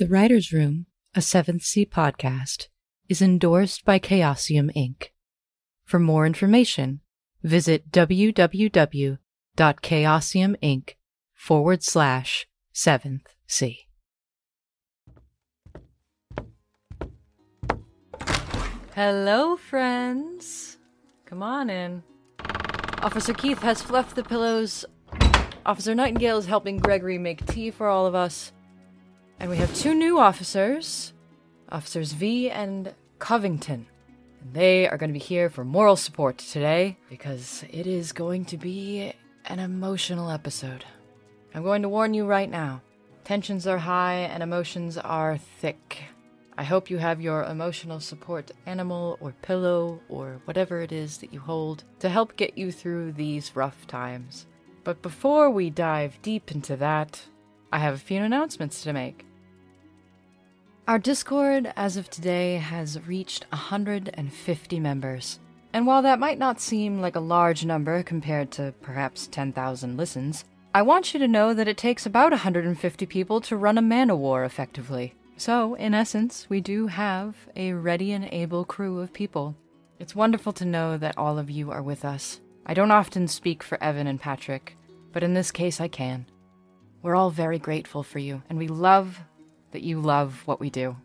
[0.00, 2.68] The Writer's Room, a Seventh Sea podcast,
[3.10, 5.08] is endorsed by Chaosium Inc.
[5.84, 7.00] For more information,
[7.42, 10.88] visit www.chaosiuminc
[11.34, 13.80] forward slash seventh sea.
[18.94, 20.78] Hello, friends.
[21.26, 22.02] Come on in.
[23.02, 24.86] Officer Keith has fluffed the pillows.
[25.66, 28.52] Officer Nightingale is helping Gregory make tea for all of us.
[29.40, 31.14] And we have two new officers
[31.70, 33.86] Officers V and Covington.
[34.42, 38.44] And they are going to be here for moral support today because it is going
[38.46, 39.14] to be
[39.46, 40.84] an emotional episode.
[41.54, 42.82] I'm going to warn you right now
[43.24, 46.02] tensions are high and emotions are thick.
[46.58, 51.32] I hope you have your emotional support animal or pillow or whatever it is that
[51.32, 54.46] you hold to help get you through these rough times.
[54.84, 57.22] But before we dive deep into that,
[57.72, 59.24] I have a few announcements to make.
[60.90, 65.38] Our Discord, as of today, has reached 150 members.
[65.72, 70.44] And while that might not seem like a large number compared to perhaps 10,000 listens,
[70.74, 74.44] I want you to know that it takes about 150 people to run a man-o'-war
[74.44, 75.14] effectively.
[75.36, 79.54] So, in essence, we do have a ready and able crew of people.
[80.00, 82.40] It's wonderful to know that all of you are with us.
[82.66, 84.76] I don't often speak for Evan and Patrick,
[85.12, 86.26] but in this case I can.
[87.00, 89.20] We're all very grateful for you, and we love
[89.72, 90.96] that you love what we do.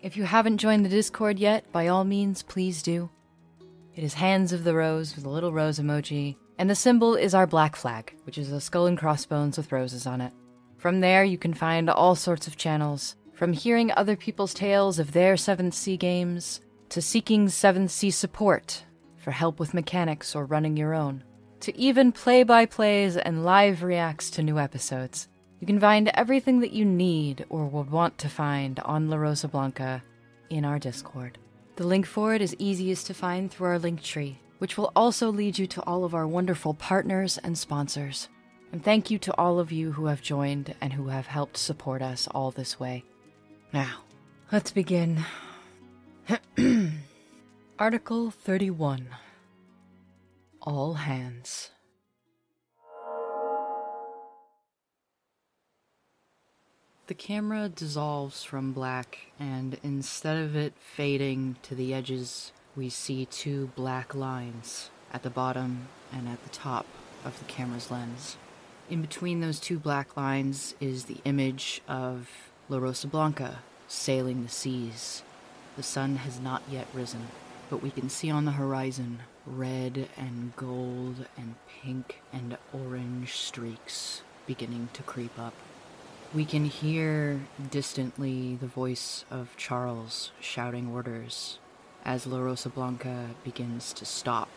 [0.00, 3.10] If you haven't joined the Discord yet, by all means, please do.
[3.94, 7.34] It is Hands of the Rose with a little rose emoji, and the symbol is
[7.34, 10.32] our black flag, which is a skull and crossbones with roses on it.
[10.76, 15.12] From there, you can find all sorts of channels, from hearing other people's tales of
[15.12, 18.84] their 7th Sea games, to seeking 7th Sea support
[19.16, 21.24] for help with mechanics or running your own,
[21.60, 25.28] to even play by plays and live reacts to new episodes.
[25.64, 29.48] You can find everything that you need or would want to find on La Rosa
[29.48, 30.02] Blanca
[30.50, 31.38] in our Discord.
[31.76, 35.32] The link for it is easiest to find through our link tree, which will also
[35.32, 38.28] lead you to all of our wonderful partners and sponsors.
[38.72, 42.02] And thank you to all of you who have joined and who have helped support
[42.02, 43.02] us all this way.
[43.72, 44.00] Now,
[44.52, 45.24] let's begin.
[47.78, 49.08] Article 31
[50.60, 51.70] All Hands.
[57.06, 63.26] The camera dissolves from black, and instead of it fading to the edges, we see
[63.26, 66.86] two black lines at the bottom and at the top
[67.22, 68.38] of the camera's lens.
[68.88, 72.30] In between those two black lines is the image of
[72.70, 75.22] La Rosa Blanca sailing the seas.
[75.76, 77.26] The sun has not yet risen,
[77.68, 84.22] but we can see on the horizon red and gold and pink and orange streaks
[84.46, 85.52] beginning to creep up.
[86.34, 91.60] We can hear distantly the voice of Charles shouting orders
[92.04, 94.48] as La Rosa Blanca begins to stop.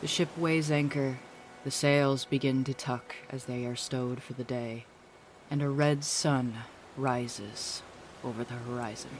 [0.00, 1.20] The ship weighs anchor,
[1.62, 4.86] the sails begin to tuck as they are stowed for the day,
[5.52, 6.54] and a red sun
[6.96, 7.82] rises
[8.24, 9.18] over the horizon.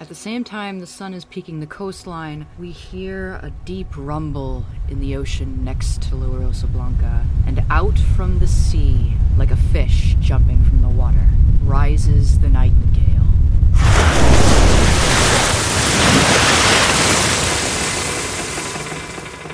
[0.00, 4.66] At the same time the sun is peaking the coastline, we hear a deep rumble
[4.88, 9.56] in the ocean next to La Rosa Blanca, and out from the sea, like a
[9.56, 11.28] fish jumping from the water,
[11.62, 13.26] rises the nightingale.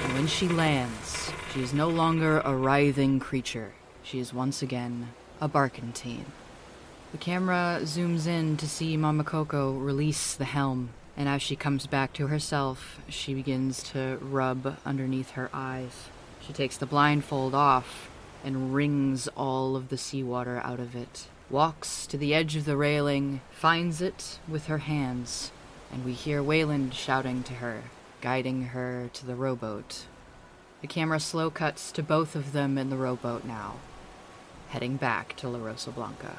[0.05, 3.73] And when she lands, she is no longer a writhing creature.
[4.05, 5.09] She is once again
[5.41, 6.27] a barkentine.
[7.11, 11.87] The camera zooms in to see Mama Coco release the helm, and as she comes
[11.87, 16.09] back to herself, she begins to rub underneath her eyes.
[16.41, 18.09] She takes the blindfold off
[18.45, 22.77] and wrings all of the seawater out of it, walks to the edge of the
[22.77, 25.53] railing, finds it with her hands,
[25.93, 27.83] and we hear Wayland shouting to her,
[28.21, 30.07] guiding her to the rowboat.
[30.81, 33.77] The camera slow cuts to both of them in the rowboat now,
[34.71, 36.39] heading back to La Rosa Blanca.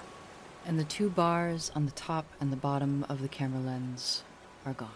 [0.66, 4.24] And the two bars on the top and the bottom of the camera lens
[4.66, 4.90] are gone.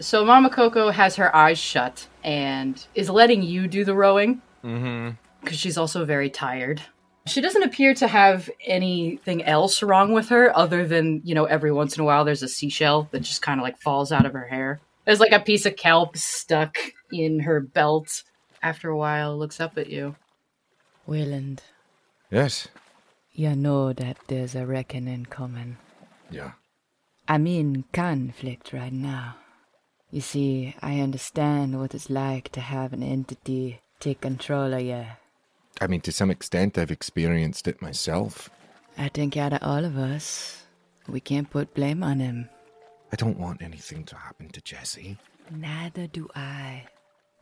[0.00, 5.10] So Mama Coco has her eyes shut and is letting you do the rowing Mm-hmm.
[5.40, 6.82] Because she's also very tired.
[7.26, 11.70] She doesn't appear to have anything else wrong with her other than, you know, every
[11.70, 14.32] once in a while there's a seashell that just kind of like falls out of
[14.32, 14.80] her hair.
[15.04, 16.76] There's like a piece of kelp stuck
[17.12, 18.22] in her belt.
[18.62, 20.16] After a while, looks up at you.
[21.06, 21.62] Wayland,
[22.30, 22.68] Yes.
[23.32, 25.76] you know that there's a reckoning coming.
[26.30, 26.52] Yeah.
[27.28, 29.36] I'm in conflict right now.
[30.10, 35.04] You see, I understand what it's like to have an entity take control of you.
[35.80, 38.50] I mean, to some extent, I've experienced it myself.
[38.96, 40.64] I think out of all of us,
[41.08, 42.48] we can't put blame on him.
[43.12, 45.16] I don't want anything to happen to Jesse.
[45.50, 46.84] Neither do I.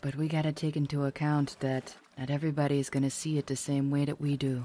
[0.01, 3.91] But we gotta take into account that not everybody is gonna see it the same
[3.91, 4.65] way that we do.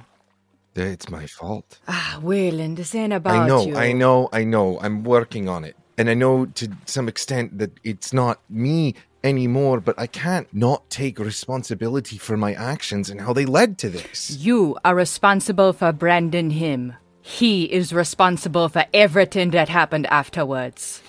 [0.76, 1.80] It's my fault.
[1.88, 3.76] Ah, Wayland, this ain't about I know, you.
[3.76, 4.80] I know, I know.
[4.82, 5.76] I'm working on it.
[5.98, 10.90] And I know to some extent that it's not me anymore, but I can't not
[10.90, 14.32] take responsibility for my actions and how they led to this.
[14.32, 16.94] You are responsible for Brandon him.
[17.22, 21.02] He is responsible for everything that happened afterwards.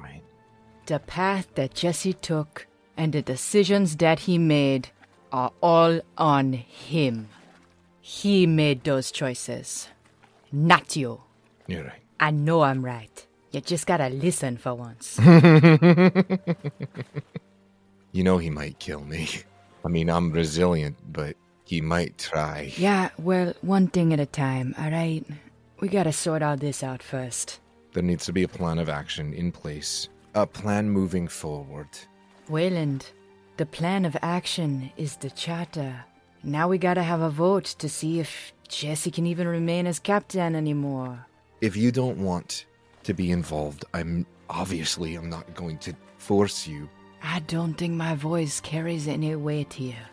[0.00, 0.22] Right.
[0.86, 2.66] The path that Jesse took
[2.96, 4.90] and the decisions that he made
[5.32, 7.28] are all on him.
[8.00, 9.88] He made those choices,
[10.52, 11.22] not you.
[11.66, 12.02] You're right.
[12.20, 13.26] I know I'm right.
[13.52, 15.18] You just gotta listen for once.
[18.12, 19.26] You know he might kill me.
[19.84, 21.34] I mean, I'm resilient, but
[21.64, 22.70] he might try.
[22.76, 25.24] yeah, well, one thing at a time, alright?
[25.80, 27.58] We gotta sort all this out first.
[27.94, 31.88] There needs to be a plan of action in place, a plan moving forward.
[32.50, 33.10] Wayland,
[33.56, 36.04] the plan of action is the charter.
[36.44, 40.54] Now we gotta have a vote to see if Jesse can even remain as captain
[40.54, 41.26] anymore.
[41.62, 42.66] If you don't want
[43.04, 46.88] to be involved, I'm obviously I'm not going to force you.
[47.22, 50.08] I don't think my voice carries any weight here.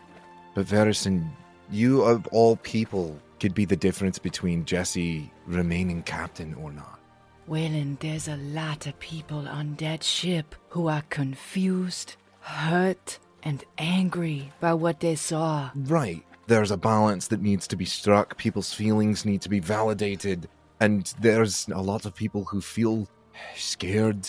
[0.54, 1.30] But Verison,
[1.70, 7.00] you of all people could be the difference between Jesse remaining captain or not.
[7.46, 14.52] Wayland, there's a lot of people on that ship who are confused, hurt, and angry
[14.60, 15.70] by what they saw.
[15.74, 16.22] Right.
[16.46, 18.36] There's a balance that needs to be struck.
[18.36, 20.48] People's feelings need to be validated.
[20.80, 23.06] And there's a lot of people who feel
[23.54, 24.26] scared,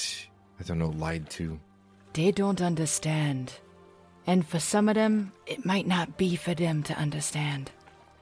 [0.59, 1.59] I don't know, lied to.
[2.13, 3.53] They don't understand.
[4.27, 7.71] And for some of them, it might not be for them to understand.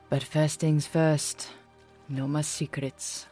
[0.09, 1.49] But first things first,
[2.07, 3.25] no more secrets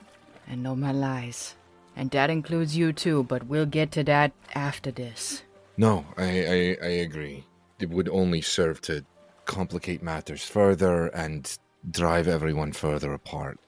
[0.47, 1.55] and no more lies.
[1.95, 5.43] And that includes you too, but we'll get to that after this.
[5.77, 7.43] No, I, I, I agree.
[7.79, 9.05] It would only serve to
[9.45, 11.57] complicate matters further and
[11.89, 13.59] drive everyone further apart.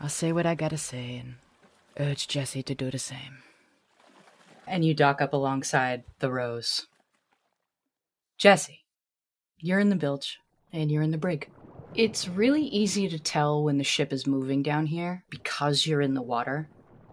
[0.00, 1.36] I'll say what I gotta say and
[1.98, 3.42] urge Jesse to do the same.
[4.66, 6.86] And you dock up alongside the Rose.
[8.36, 8.84] Jesse,
[9.58, 10.38] you're in the bilge
[10.72, 11.48] and you're in the brig.
[11.94, 16.12] It's really easy to tell when the ship is moving down here because you're in
[16.12, 16.68] the water.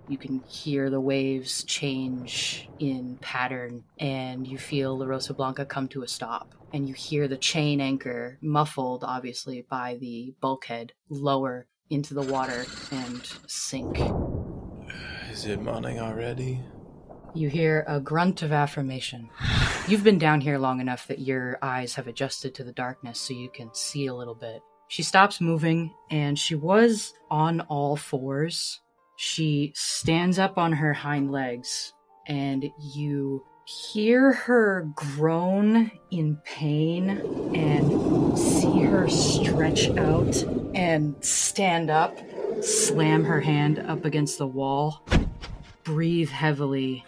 [0.09, 5.87] You can hear the waves change in pattern, and you feel La Rosa Blanca come
[5.89, 6.53] to a stop.
[6.73, 12.65] And you hear the chain anchor, muffled obviously by the bulkhead, lower into the water
[12.91, 13.99] and sink.
[15.31, 16.59] Is it morning already?
[17.35, 19.29] You hear a grunt of affirmation.
[19.87, 23.33] You've been down here long enough that your eyes have adjusted to the darkness so
[23.33, 24.61] you can see a little bit.
[24.87, 28.81] She stops moving and she was on all fours.
[29.17, 31.93] She stands up on her hind legs
[32.27, 37.09] and you hear her groan in pain
[37.55, 40.43] and see her stretch out
[40.75, 42.17] and stand up,
[42.61, 45.03] slam her hand up against the wall
[45.83, 47.03] breathe heavily,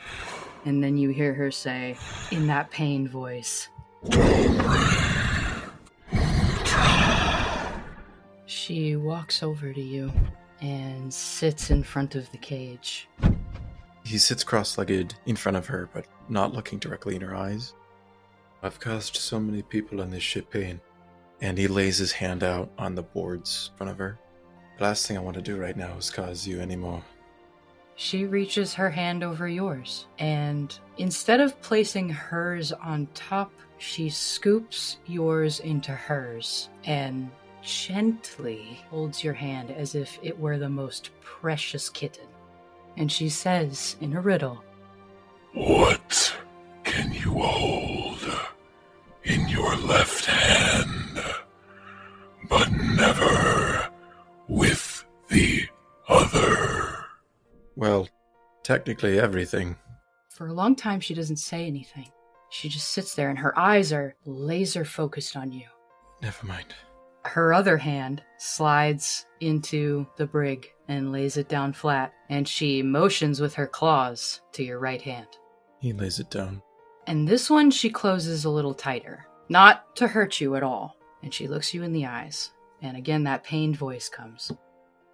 [0.66, 1.96] and then you hear her say,
[2.32, 3.70] in that pained voice,
[8.46, 10.12] She walks over to you
[10.62, 13.08] and sits in front of the cage.
[14.06, 17.74] He sits cross legged in front of her, but not looking directly in her eyes.
[18.62, 20.80] I've caused so many people on this ship pain.
[21.42, 24.20] And he lays his hand out on the boards in front of her.
[24.78, 27.04] The last thing I want to do right now is cause you any more.
[27.96, 34.98] She reaches her hand over yours, and instead of placing hers on top, she scoops
[35.08, 37.32] yours into hers and
[37.62, 42.28] gently holds your hand as if it were the most precious kitten.
[42.98, 44.64] And she says in a riddle,
[45.54, 46.36] What
[46.84, 48.20] can you hold
[49.24, 51.24] in your left hand,
[52.50, 53.90] but never
[54.48, 55.66] with the
[56.08, 57.06] other?
[57.76, 58.08] Well,
[58.64, 59.76] technically everything.
[60.30, 62.10] For a long time, she doesn't say anything.
[62.50, 65.66] She just sits there, and her eyes are laser focused on you.
[66.22, 66.74] Never mind.
[67.26, 73.42] Her other hand slides into the brig and lays it down flat, and she motions
[73.42, 75.28] with her claws to your right hand.
[75.80, 76.62] He lays it down.
[77.08, 80.96] And this one she closes a little tighter, not to hurt you at all.
[81.24, 82.52] And she looks you in the eyes,
[82.82, 84.52] and again that pained voice comes.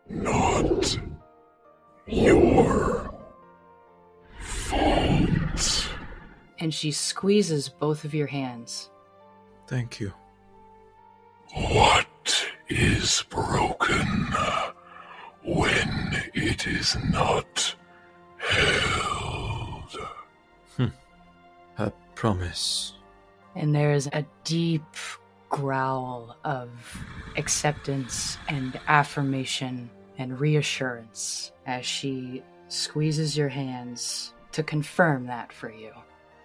[0.10, 1.00] Not
[2.08, 3.14] your
[4.42, 5.90] fault.
[6.60, 8.90] And she squeezes both of your hands.
[9.68, 10.14] Thank you.
[11.54, 14.34] What is broken
[15.44, 17.76] when it is not
[18.38, 19.98] held?
[20.78, 20.88] Hmm.
[21.78, 22.94] A promise.
[23.56, 24.84] And there's a deep
[25.50, 26.70] growl of
[27.36, 35.92] acceptance and affirmation and reassurance as she squeezes your hands to confirm that for you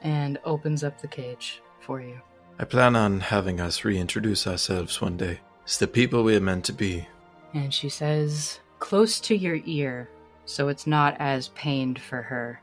[0.02, 2.20] and opens up the cage for you.
[2.58, 6.64] I plan on having us reintroduce ourselves one day It's the people we are meant
[6.66, 7.06] to be.
[7.52, 10.08] And she says, close to your ear,
[10.46, 12.60] so it's not as pained for her.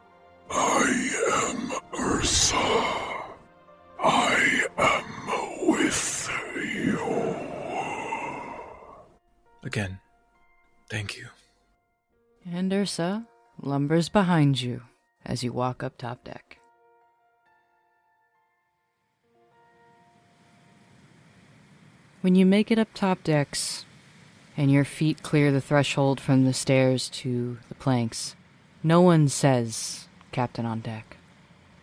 [0.49, 2.55] I am Ursa.
[3.99, 7.35] I am with you.
[9.63, 9.99] Again,
[10.89, 11.27] thank you.
[12.51, 13.25] And Ursa
[13.61, 14.81] lumbers behind you
[15.25, 16.57] as you walk up top deck.
[22.23, 23.83] When you make it up top decks
[24.55, 28.37] and your feet clear the threshold from the stairs to the planks,
[28.81, 31.17] no one says Captain on deck.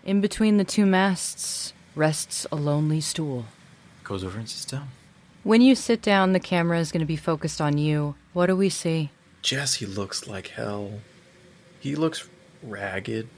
[0.03, 3.45] In between the two masts rests a lonely stool.
[4.03, 4.89] Goes over and sits down.
[5.43, 8.15] When you sit down, the camera is going to be focused on you.
[8.33, 9.11] What do we see?
[9.43, 11.03] Jesse looks like hell.
[11.81, 12.31] He looks
[12.63, 13.29] ragged.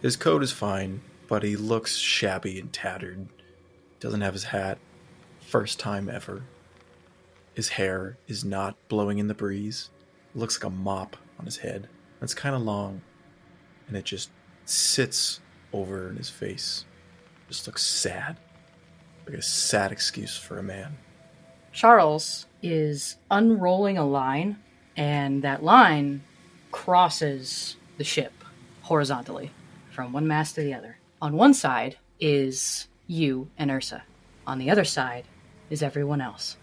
[0.00, 3.28] His coat is fine, but he looks shabby and tattered.
[4.00, 4.78] Doesn't have his hat.
[5.46, 6.42] First time ever.
[7.54, 9.90] His hair is not blowing in the breeze.
[10.34, 11.88] It looks like a mop on his head.
[12.20, 13.00] It's kind of long,
[13.86, 14.30] and it just
[14.64, 15.38] sits
[15.72, 16.84] over in his face.
[17.46, 18.38] Just looks sad.
[19.24, 20.98] Like a sad excuse for a man.
[21.72, 24.58] Charles is unrolling a line,
[24.96, 26.24] and that line
[26.72, 28.32] crosses the ship
[28.82, 29.52] horizontally
[29.92, 30.98] from one mast to the other.
[31.22, 34.02] On one side is you and Ursa,
[34.44, 35.24] on the other side
[35.70, 36.56] is everyone else.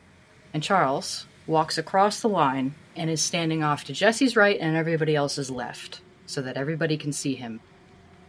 [0.54, 5.16] And Charles walks across the line and is standing off to Jesse's right and everybody
[5.16, 7.60] else's left, so that everybody can see him.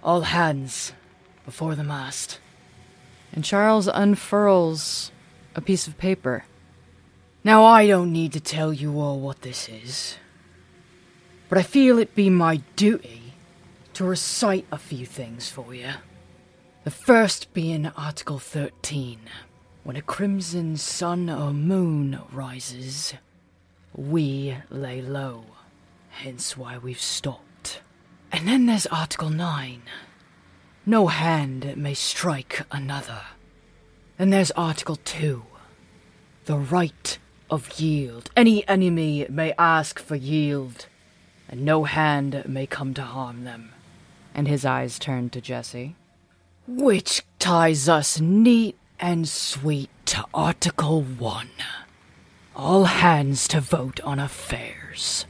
[0.03, 0.93] All hands
[1.45, 2.39] before the mast.
[3.33, 5.11] And Charles unfurls
[5.55, 6.45] a piece of paper.
[7.43, 10.17] Now, I don't need to tell you all what this is,
[11.49, 13.35] but I feel it be my duty
[13.93, 15.91] to recite a few things for you.
[16.85, 19.21] The first being Article 13.
[19.85, 23.13] When a crimson sun or moon rises,
[23.95, 25.45] we lay low,
[26.09, 27.83] hence why we've stopped.
[28.33, 29.83] And then there's Article 9.
[30.87, 33.21] No hand may strike another.
[34.19, 35.45] And there's Article 2.
[36.47, 37.19] The right
[37.51, 38.31] of yield.
[38.35, 40.87] Any enemy may ask for yield,
[41.47, 43.73] and no hand may come to harm them.
[44.35, 45.95] And his eyes turned to Jesse.
[46.67, 51.49] Which ties us neat and sweet to Article 1.
[52.57, 55.27] All hands to vote on affairs.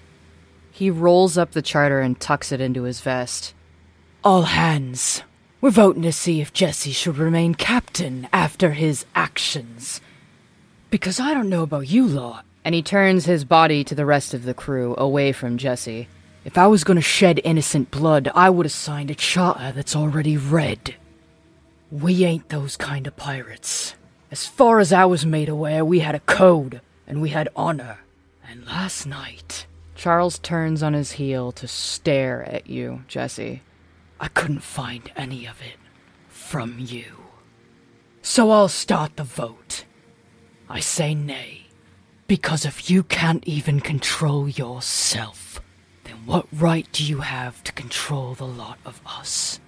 [0.71, 3.55] He rolls up the charter and tucks it into his vest.
[4.23, 5.23] All hands.
[5.61, 10.01] We're voting to see if Jesse should remain captain after his actions.
[10.91, 12.45] Because I don't know about you lot.
[12.65, 16.09] And he turns his body to the rest of the crew, away from Jesse.
[16.45, 19.97] If I was going to shed innocent blood, I would have signed a charter that's
[19.97, 20.95] already read.
[21.95, 23.95] We ain't those kind of pirates.
[24.33, 27.99] As far as I was made aware, we had a code, and we had honor.
[28.51, 29.67] And last night.
[29.95, 33.63] Charles turns on his heel to stare at you, Jesse.
[34.19, 35.77] I couldn't find any of it
[36.27, 37.05] from you.
[38.23, 39.85] So I'll start the vote.
[40.69, 41.67] I say nay,
[42.27, 45.61] because if you can't even control yourself,
[46.03, 49.61] then what right do you have to control the lot of us?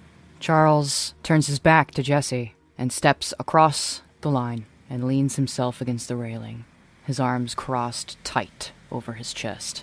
[0.46, 6.06] Charles turns his back to Jesse and steps across the line and leans himself against
[6.06, 6.64] the railing,
[7.04, 9.82] his arms crossed tight over his chest.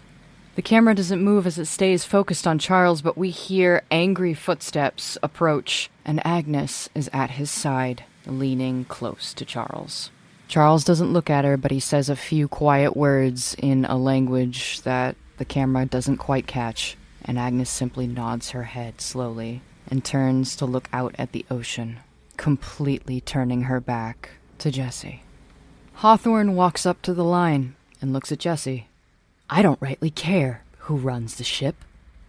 [0.55, 5.17] The camera doesn't move as it stays focused on Charles, but we hear angry footsteps
[5.21, 10.11] approach, and Agnes is at his side, leaning close to Charles.
[10.47, 14.81] Charles doesn't look at her, but he says a few quiet words in a language
[14.83, 20.55] that the camera doesn't quite catch, and Agnes simply nods her head slowly and turns
[20.55, 21.99] to look out at the ocean,
[22.37, 25.23] completely turning her back to Jesse.
[25.95, 28.87] Hawthorne walks up to the line and looks at Jesse.
[29.49, 31.75] I don't rightly care who runs the ship.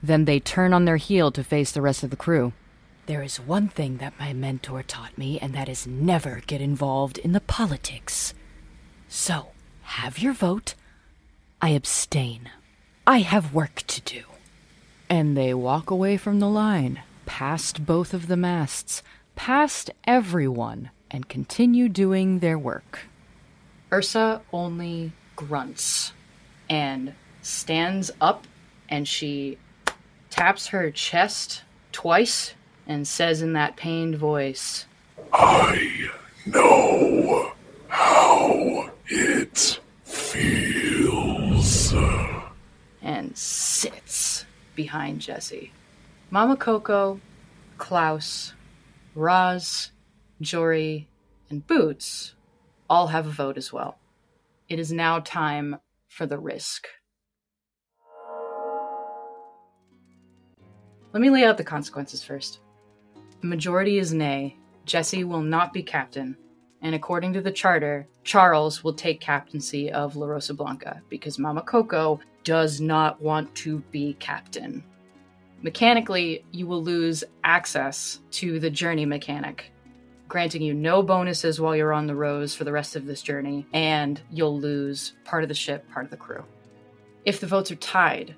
[0.02, 2.52] Then they turn on their heel to face the rest of the crew.
[3.06, 7.18] There is one thing that my mentor taught me, and that is never get involved
[7.18, 8.34] in the politics.
[9.08, 9.48] So,
[9.82, 10.74] have your vote.
[11.60, 12.50] I abstain.
[13.06, 14.22] I have work to do.
[15.10, 19.02] And they walk away from the line, past both of the masts,
[19.36, 23.00] past everyone, and continue doing their work.
[23.92, 26.12] Ursa only grunts
[26.68, 28.46] and stands up
[28.88, 29.58] and she
[30.30, 31.62] taps her chest
[31.92, 32.54] twice
[32.86, 34.86] and says in that pained voice,
[35.32, 36.08] I
[36.46, 37.52] know
[37.88, 41.94] how it feels.
[43.02, 45.72] and sits behind Jesse.
[46.34, 47.20] Mama Coco,
[47.78, 48.54] Klaus,
[49.14, 49.92] Roz,
[50.40, 51.06] Jory,
[51.48, 52.34] and Boots
[52.90, 54.00] all have a vote as well.
[54.68, 55.76] It is now time
[56.08, 56.88] for the risk.
[61.12, 62.58] Let me lay out the consequences first.
[63.40, 64.56] The majority is nay.
[64.86, 66.36] Jesse will not be captain,
[66.82, 71.62] and according to the charter, Charles will take captaincy of La Rosa Blanca because Mama
[71.62, 74.82] Coco does not want to be captain.
[75.64, 79.72] Mechanically, you will lose access to the journey mechanic,
[80.28, 83.66] granting you no bonuses while you're on the Rose for the rest of this journey,
[83.72, 86.44] and you'll lose part of the ship, part of the crew.
[87.24, 88.34] If the votes are tied,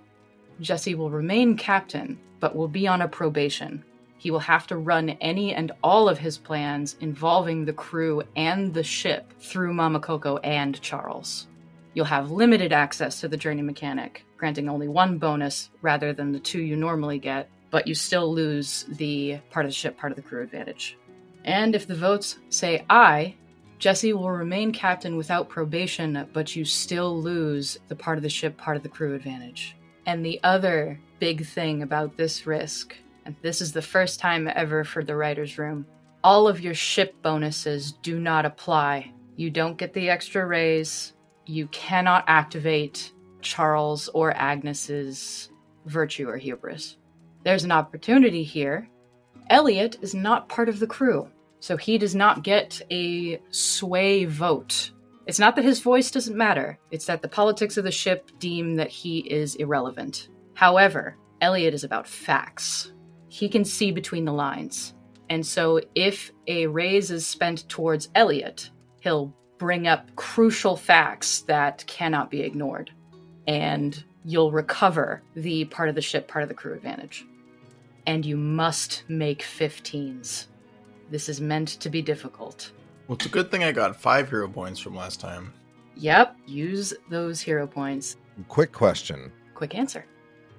[0.61, 3.85] Jesse will remain captain, but will be on a probation.
[4.18, 8.73] He will have to run any and all of his plans involving the crew and
[8.73, 11.49] the ship through Mama Coco and Charles.
[11.92, 16.40] You'll have limited access to the journey mechanic, granting only one bonus rather than the
[16.40, 20.16] two you normally get, but you still lose the part of the ship, part of
[20.16, 20.97] the crew advantage.
[21.45, 23.37] And if the votes say aye,
[23.78, 28.57] Jesse will remain captain without probation, but you still lose the part of the ship,
[28.57, 29.76] part of the crew advantage.
[30.07, 34.85] And the other big thing about this risk, and this is the first time ever
[34.85, 35.87] for the writer's room,
[36.25, 39.12] all of your ship bonuses do not apply.
[39.37, 41.12] You don't get the extra raise.
[41.45, 43.12] You cannot activate
[43.47, 45.50] Charles or Agnes's
[45.87, 46.97] virtue or hubris.
[47.45, 48.88] There's an opportunity here.
[49.49, 51.29] Elliot is not part of the crew,
[51.61, 54.91] so he does not get a sway vote.
[55.26, 58.76] It's not that his voice doesn't matter, it's that the politics of the ship deem
[58.76, 60.29] that he is irrelevant.
[60.55, 62.92] However, Elliot is about facts.
[63.29, 64.94] He can see between the lines.
[65.29, 68.70] And so if a raise is spent towards Elliot,
[69.01, 72.92] he'll bring up crucial facts that cannot be ignored.
[73.46, 77.26] And you'll recover the part of the ship, part of the crew advantage.
[78.06, 80.46] And you must make 15s.
[81.11, 82.72] This is meant to be difficult.
[83.06, 85.52] Well, it's a good thing I got five hero points from last time.
[85.96, 88.16] Yep, use those hero points.
[88.48, 89.32] Quick question.
[89.54, 90.04] Quick answer.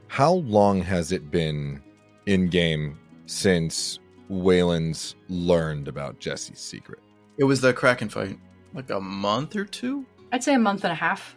[0.08, 1.82] How long has it been
[2.26, 7.00] in game since Wayland's learned about Jesse's secret?
[7.38, 8.40] It was the Kraken fight.
[8.74, 10.06] Like a month or two?
[10.32, 11.36] I'd say a month and a half.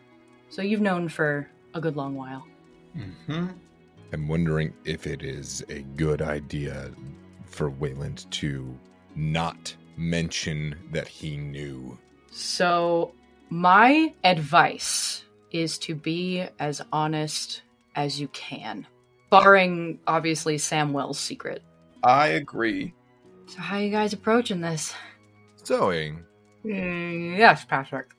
[0.50, 2.46] So you've known for a good long while.
[2.96, 3.46] Mm-hmm.
[4.12, 6.90] I'm wondering if it is a good idea
[7.44, 8.76] for Wayland to
[9.14, 11.96] not mention that he knew.
[12.32, 13.12] So,
[13.48, 17.62] my advice is to be as honest
[17.96, 18.86] as you can,
[19.30, 21.62] barring obviously Samwell's secret.
[22.02, 22.94] I agree.
[23.46, 24.94] So, how you guys approaching this?
[25.64, 26.14] Zoe,
[26.64, 28.10] Mm, yes, Patrick.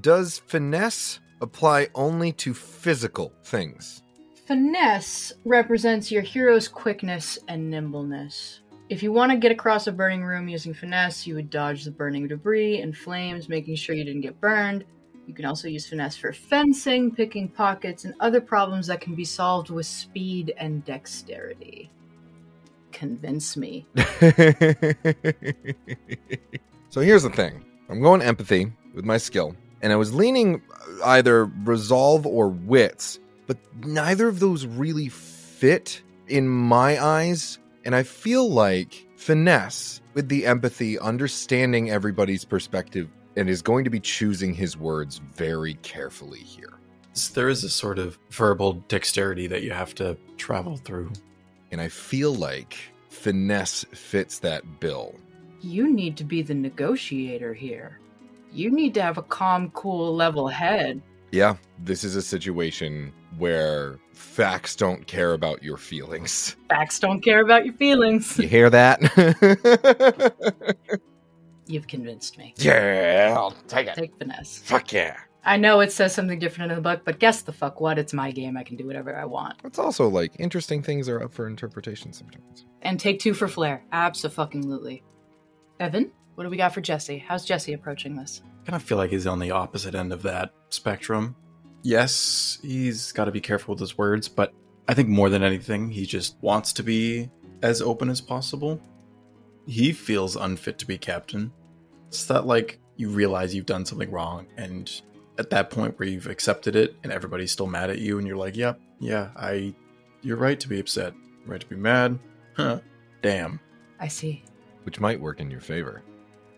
[0.00, 4.02] does finesse apply only to physical things?
[4.46, 8.60] Finesse represents your hero's quickness and nimbleness.
[8.88, 11.92] If you want to get across a burning room using finesse, you would dodge the
[11.92, 14.84] burning debris and flames, making sure you didn't get burned.
[15.28, 19.24] You can also use finesse for fencing, picking pockets, and other problems that can be
[19.24, 21.88] solved with speed and dexterity.
[22.90, 23.86] Convince me.
[26.88, 30.60] so here's the thing I'm going empathy with my skill, and I was leaning
[31.00, 37.58] either resolve or wits, but neither of those really fit in my eyes.
[37.84, 43.90] And I feel like finesse with the empathy, understanding everybody's perspective, and is going to
[43.90, 46.78] be choosing his words very carefully here.
[47.34, 51.12] There is a sort of verbal dexterity that you have to travel through.
[51.70, 52.76] And I feel like
[53.08, 55.14] finesse fits that bill.
[55.60, 57.99] You need to be the negotiator here.
[58.52, 61.00] You need to have a calm, cool, level head.
[61.32, 66.56] Yeah, this is a situation where facts don't care about your feelings.
[66.68, 68.36] Facts don't care about your feelings.
[68.38, 69.00] You hear that?
[71.66, 72.54] You've convinced me.
[72.56, 73.94] yeah, I'll take it.
[73.94, 74.58] Take finesse.
[74.64, 75.16] Fuck yeah.
[75.44, 77.98] I know it says something different in the book, but guess the fuck what?
[77.98, 78.56] It's my game.
[78.56, 79.54] I can do whatever I want.
[79.64, 82.66] It's also like interesting things are up for interpretation sometimes.
[82.82, 83.82] And take two for flair.
[83.92, 85.02] Absolutely.
[85.78, 86.10] Evan,
[86.40, 87.18] what do we got for Jesse?
[87.18, 88.40] How's Jesse approaching this?
[88.62, 91.36] I kind of feel like he's on the opposite end of that spectrum.
[91.82, 94.54] Yes, he's got to be careful with his words, but
[94.88, 97.28] I think more than anything, he just wants to be
[97.60, 98.80] as open as possible.
[99.66, 101.52] He feels unfit to be captain.
[102.08, 104.46] It's that, like, you realize you've done something wrong.
[104.56, 104.90] And
[105.38, 108.38] at that point where you've accepted it and everybody's still mad at you, and you're
[108.38, 109.74] like, yep, yeah, I,
[110.22, 111.12] you're right to be upset,
[111.44, 112.18] right to be mad.
[112.56, 112.80] Huh.
[113.20, 113.60] Damn.
[113.98, 114.42] I see.
[114.84, 116.02] which might work in your favor.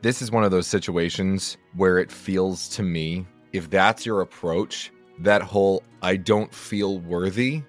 [0.03, 4.91] This is one of those situations where it feels to me, if that's your approach,
[5.21, 7.62] that whole I don't feel worthy,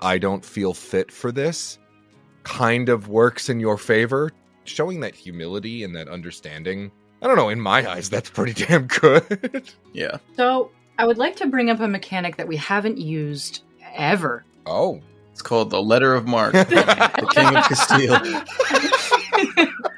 [0.00, 1.78] I don't feel fit for this
[2.44, 4.30] kind of works in your favor.
[4.64, 8.86] Showing that humility and that understanding, I don't know, in my eyes, that's pretty damn
[8.86, 9.72] good.
[9.92, 10.18] Yeah.
[10.36, 13.62] So I would like to bring up a mechanic that we haven't used
[13.94, 14.44] ever.
[14.66, 15.00] oh.
[15.32, 18.44] It's called the Letter of Marque, the King of Castile.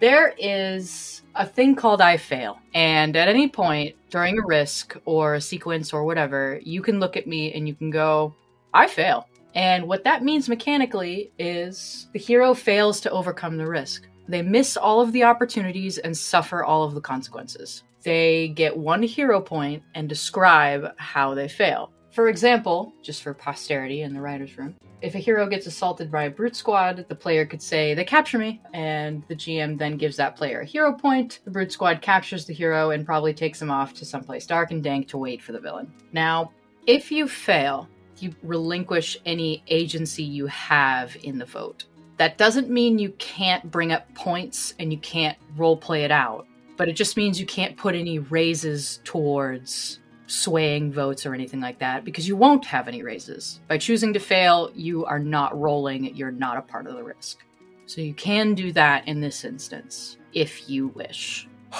[0.00, 2.58] There is a thing called I fail.
[2.74, 7.16] And at any point during a risk or a sequence or whatever, you can look
[7.16, 8.34] at me and you can go,
[8.72, 9.26] I fail.
[9.54, 14.06] And what that means mechanically is the hero fails to overcome the risk.
[14.28, 17.82] They miss all of the opportunities and suffer all of the consequences.
[18.04, 21.90] They get one hero point and describe how they fail.
[22.18, 26.24] For example, just for posterity in the writer's room, if a hero gets assaulted by
[26.24, 30.16] a brute squad, the player could say, They capture me, and the GM then gives
[30.16, 31.38] that player a hero point.
[31.44, 34.82] The brute squad captures the hero and probably takes him off to someplace dark and
[34.82, 35.92] dank to wait for the villain.
[36.10, 36.50] Now,
[36.88, 41.84] if you fail, you relinquish any agency you have in the vote.
[42.16, 46.48] That doesn't mean you can't bring up points and you can't role play it out,
[46.76, 51.78] but it just means you can't put any raises towards swaying votes or anything like
[51.80, 53.60] that because you won't have any raises.
[53.66, 57.38] By choosing to fail, you are not rolling, you're not a part of the risk.
[57.86, 61.48] So you can do that in this instance if you wish.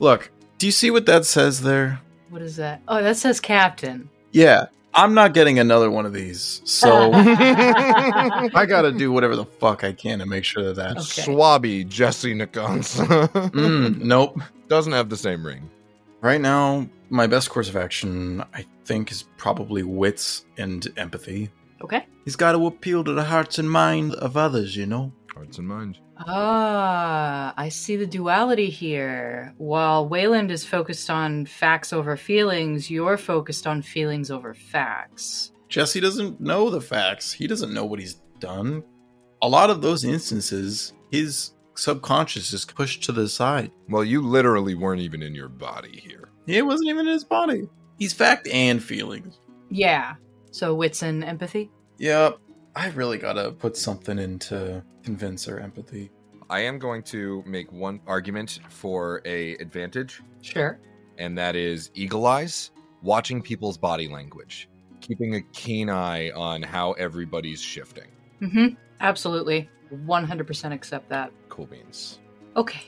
[0.00, 2.00] Look, do you see what that says there?
[2.30, 2.82] What is that?
[2.88, 4.10] Oh, that says captain.
[4.32, 4.66] Yeah.
[4.96, 6.62] I'm not getting another one of these.
[6.64, 10.90] So I gotta do whatever the fuck I can to make sure that that.
[10.92, 11.22] Okay.
[11.22, 13.28] Swabby Jesse Nkansa.
[13.54, 14.40] Mm, nope.
[14.68, 15.68] Doesn't have the same ring.
[16.24, 21.50] Right now, my best course of action, I think, is probably wits and empathy.
[21.82, 22.06] Okay.
[22.24, 25.12] He's got to appeal to the hearts and minds of others, you know?
[25.34, 26.00] Hearts and minds.
[26.16, 29.52] Ah, I see the duality here.
[29.58, 35.52] While Wayland is focused on facts over feelings, you're focused on feelings over facts.
[35.68, 37.32] Jesse doesn't know the facts.
[37.32, 38.82] He doesn't know what he's done.
[39.42, 43.70] A lot of those instances, his subconscious is pushed to the side.
[43.88, 46.28] Well, you literally weren't even in your body here.
[46.46, 47.68] It wasn't even in his body.
[47.98, 49.38] He's fact and feelings.
[49.70, 50.14] Yeah.
[50.50, 51.70] So wits and empathy?
[51.98, 52.38] Yep.
[52.76, 56.10] I really gotta put something in to convince her empathy.
[56.50, 60.78] I am going to make one argument for a advantage, Sure.
[61.18, 62.70] and that is eagle eyes,
[63.02, 64.68] watching people's body language,
[65.00, 68.08] keeping a keen eye on how everybody's shifting.
[68.42, 68.74] Mm-hmm.
[69.00, 69.68] Absolutely.
[69.92, 71.32] 100% accept that.
[71.54, 72.18] Cool beans.
[72.56, 72.82] Okay.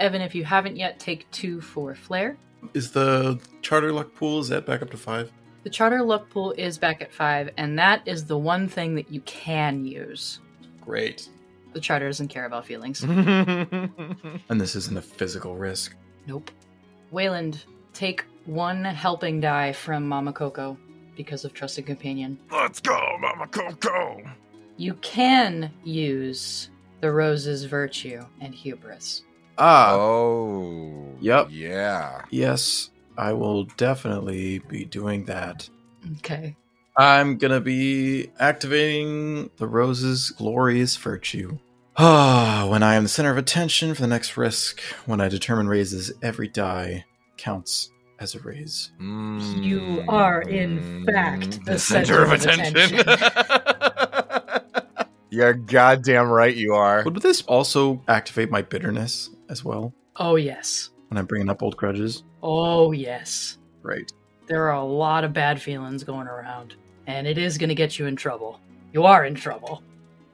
[0.00, 2.38] Evan, if you haven't yet, take two for Flair.
[2.72, 5.30] Is the charter luck pool, is that back up to five?
[5.64, 9.10] The charter luck pool is back at five, and that is the one thing that
[9.10, 10.40] you can use.
[10.80, 11.28] Great.
[11.74, 13.02] The charter doesn't care about feelings.
[14.48, 15.94] And this isn't a physical risk.
[16.26, 16.50] Nope.
[17.10, 20.78] Wayland, take one helping die from Mama Coco
[21.18, 22.38] because of Trusted Companion.
[22.50, 24.22] Let's go, Mama Coco.
[24.78, 26.70] You can use
[27.00, 29.22] the Rose's Virtue and Hubris.
[29.58, 31.14] Ah, oh.
[31.20, 31.48] Yep.
[31.50, 32.22] Yeah.
[32.30, 35.68] yes, I will definitely be doing that.
[36.18, 36.56] Okay.
[36.96, 41.58] I'm gonna be activating the rose's glorious virtue.
[41.98, 45.68] Ah, when I am the center of attention for the next risk, when I determine
[45.68, 47.04] raises, every die
[47.36, 48.92] counts as a raise.
[48.98, 52.98] You are, in fact, the the center center of of attention.
[55.36, 57.02] You're goddamn right you are.
[57.04, 60.88] Would this also activate my bitterness as well Oh, yes.
[61.08, 62.24] when I'm bringing up old grudges?
[62.42, 63.58] Oh, yes.
[63.82, 64.10] Right.
[64.46, 67.98] There are a lot of bad feelings going around, and it is going to get
[67.98, 68.58] you in trouble.
[68.94, 69.82] You are in trouble.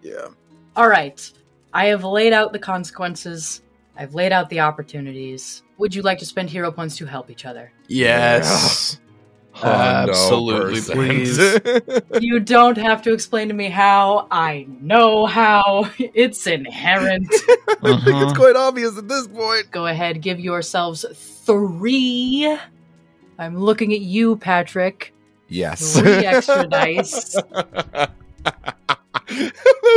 [0.02, 0.28] Yeah.
[0.76, 1.28] All right.
[1.72, 3.62] I have laid out the consequences.
[3.96, 5.64] I've laid out the opportunities.
[5.78, 7.72] Would you like to spend hero points to help each other?
[7.88, 9.00] Yes.
[9.62, 11.38] Absolutely, please.
[12.20, 14.26] you don't have to explain to me how.
[14.30, 15.90] I know how.
[15.98, 17.26] It's inherent.
[17.68, 18.24] I think Uh-huh.
[18.28, 19.70] it's quite obvious at this point.
[19.70, 21.04] Go ahead, give yourselves
[21.44, 22.56] three.
[23.38, 25.12] I'm looking at you, Patrick.
[25.48, 25.98] Yes.
[25.98, 27.32] Three extra dice.
[27.34, 28.10] that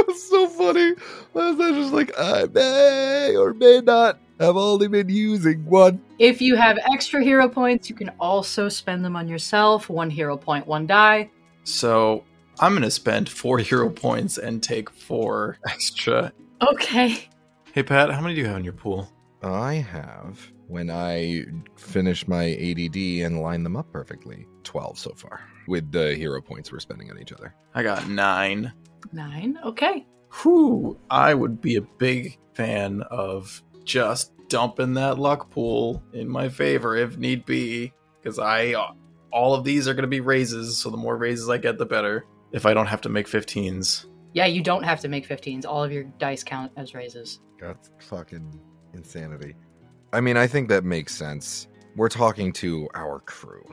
[0.08, 0.94] was so funny.
[1.36, 6.02] I was just like, I may or may not have only been using one.
[6.20, 9.90] If you have extra hero points, you can also spend them on yourself.
[9.90, 11.30] One hero point, one die.
[11.64, 12.24] So
[12.60, 16.32] I'm gonna spend four hero points and take four extra.
[16.62, 17.28] Okay.
[17.74, 19.10] Hey Pat, how many do you have in your pool?
[19.44, 21.46] I have, when I
[21.76, 22.96] finish my ADD
[23.26, 27.20] and line them up perfectly, 12 so far with the hero points we're spending on
[27.20, 27.54] each other.
[27.74, 28.74] I got nine.
[29.12, 29.60] Nine.
[29.64, 30.06] Okay.
[30.42, 31.00] Whew.
[31.10, 36.96] I would be a big fan of just dumping that luck pool in my favor
[36.96, 37.94] if need be.
[38.22, 38.74] Because I,
[39.32, 41.86] all of these are going to be raises, so the more raises I get, the
[41.86, 42.26] better.
[42.52, 44.06] If I don't have to make 15s.
[44.34, 45.66] Yeah, you don't have to make 15s.
[45.66, 47.40] All of your dice count as raises.
[47.60, 48.60] That's fucking
[48.94, 49.56] insanity.
[50.12, 51.68] I mean, I think that makes sense.
[51.96, 53.66] We're talking to our crew.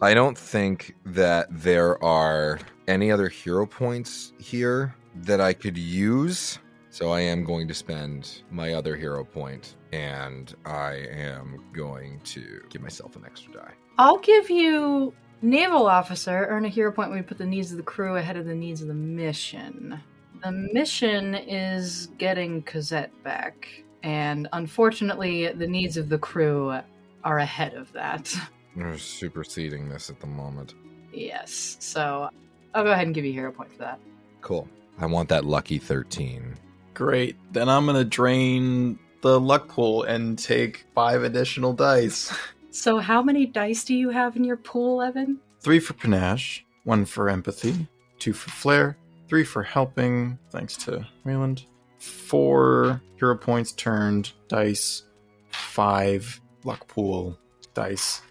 [0.00, 6.58] I don't think that there are any other hero points here that I could use.
[6.92, 12.60] So I am going to spend my other hero point and I am going to
[12.68, 13.72] give myself an extra die.
[13.96, 17.78] I'll give you naval officer earn a hero point when we put the needs of
[17.78, 19.98] the crew ahead of the needs of the mission.
[20.44, 23.66] The mission is getting Cosette back,
[24.02, 26.78] and unfortunately, the needs of the crew
[27.24, 28.36] are ahead of that.
[28.76, 30.74] We're superseding this at the moment.
[31.10, 32.28] Yes, so
[32.74, 33.98] I'll go ahead and give you a hero point for that.
[34.42, 34.68] Cool.
[34.98, 36.54] I want that lucky 13.
[36.94, 37.36] Great.
[37.52, 42.34] Then I'm going to drain the luck pool and take five additional dice.
[42.74, 45.38] So, how many dice do you have in your pool, Evan?
[45.60, 47.86] Three for panache, one for empathy,
[48.18, 48.96] two for flair,
[49.28, 51.66] three for helping, thanks to Wayland,
[51.98, 55.02] four hero points turned dice,
[55.50, 57.38] five luck pool
[57.74, 58.22] dice.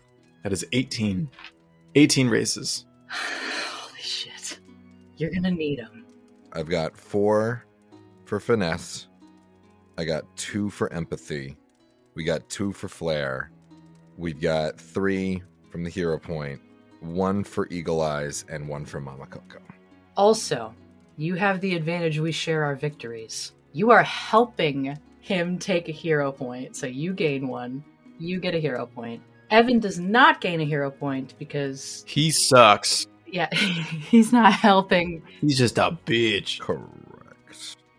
[0.42, 1.30] That is 18.
[1.94, 2.88] 18 races.
[3.10, 4.60] Holy shit.
[5.18, 6.04] You're gonna need them.
[6.54, 7.64] I've got four
[8.32, 9.10] for finesse.
[9.98, 11.58] I got two for empathy.
[12.16, 13.52] We got two for flair.
[14.16, 16.62] We've got three from the hero point,
[17.02, 19.60] one for eagle eyes, and one for Mama Coco.
[20.16, 20.74] Also,
[21.18, 23.52] you have the advantage we share our victories.
[23.74, 27.84] You are helping him take a hero point, so you gain one.
[28.18, 29.22] You get a hero point.
[29.50, 33.08] Evan does not gain a hero point because, He sucks.
[33.28, 35.22] yeah, he's not helping.
[35.42, 36.62] He's just a bitch.
[36.62, 37.01] Correct.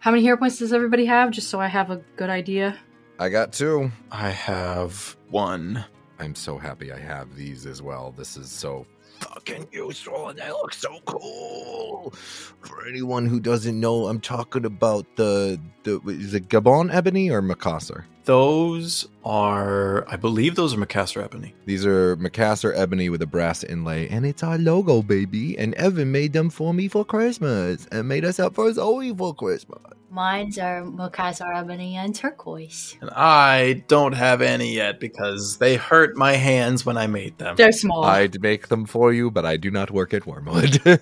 [0.03, 2.77] How many hero points does everybody have, just so I have a good idea?
[3.21, 3.93] I got two.
[4.11, 5.85] I have one.
[6.19, 8.13] I'm so happy I have these as well.
[8.19, 8.85] This is so
[9.21, 12.11] fucking useful and they look so cool.
[12.11, 17.41] For anyone who doesn't know, I'm talking about the the is it Gabon ebony or
[17.41, 18.03] Macassar?
[18.25, 21.55] Those are, I believe those are Macassar Ebony.
[21.67, 25.59] These are Macassar ebony with a brass inlay, and it's our logo, baby.
[25.59, 29.35] And Evan made them for me for Christmas, and made us up for Zoe for
[29.35, 29.83] Christmas.
[30.11, 32.97] Mine's are Macassar ebony and turquoise.
[33.01, 37.57] And I don't have any yet because they hurt my hands when I made them.
[37.57, 38.05] They're small.
[38.05, 40.81] I'd make them for you, but I do not work at Wormwood.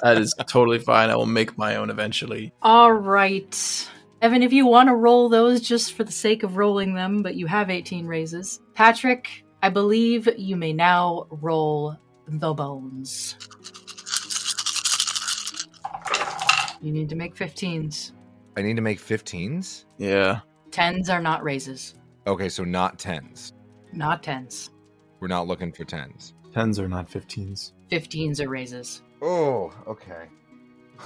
[0.00, 1.10] That is totally fine.
[1.10, 2.52] I will make my own eventually.
[2.62, 3.88] All right.
[4.20, 7.36] Evan, if you want to roll those just for the sake of rolling them, but
[7.36, 8.60] you have 18 raises.
[8.74, 13.36] Patrick, I believe you may now roll the bones.
[16.80, 18.12] You need to make 15s.
[18.56, 19.84] I need to make 15s.
[19.98, 20.40] Yeah.
[20.70, 21.94] 10s are not raises,
[22.26, 23.52] Okay, so not 10s.
[23.92, 24.70] not 10s.
[25.20, 26.34] We're not looking for 10s.
[26.52, 27.72] Tens are not 15s.
[27.90, 29.02] 15s are raises.
[29.22, 30.26] Oh, okay.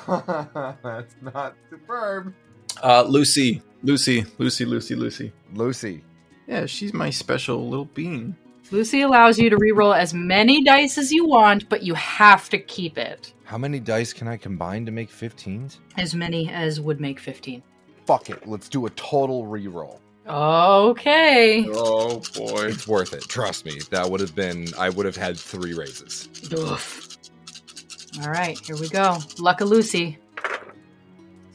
[0.83, 2.35] That's not superb.
[2.83, 3.63] Uh, Lucy.
[3.83, 4.25] Lucy.
[4.39, 5.33] Lucy, Lucy, Lucy.
[5.55, 6.05] Lucy.
[6.47, 8.37] Yeah, she's my special little bean.
[8.71, 12.59] Lucy allows you to reroll as many dice as you want, but you have to
[12.59, 13.35] keep it.
[13.45, 15.77] How many dice can I combine to make 15s?
[15.99, 17.63] As many as would make 15.
[18.07, 18.47] Fuck it.
[18.49, 19.99] Let's do a total reroll.
[20.27, 21.67] Okay.
[21.69, 22.67] Oh, boy.
[22.69, 23.23] It's worth it.
[23.29, 23.79] Trust me.
[23.91, 26.29] That would have been, I would have had three raises.
[26.53, 27.19] Oof.
[28.23, 29.19] All right, here we go.
[29.39, 30.19] Luck of Lucy.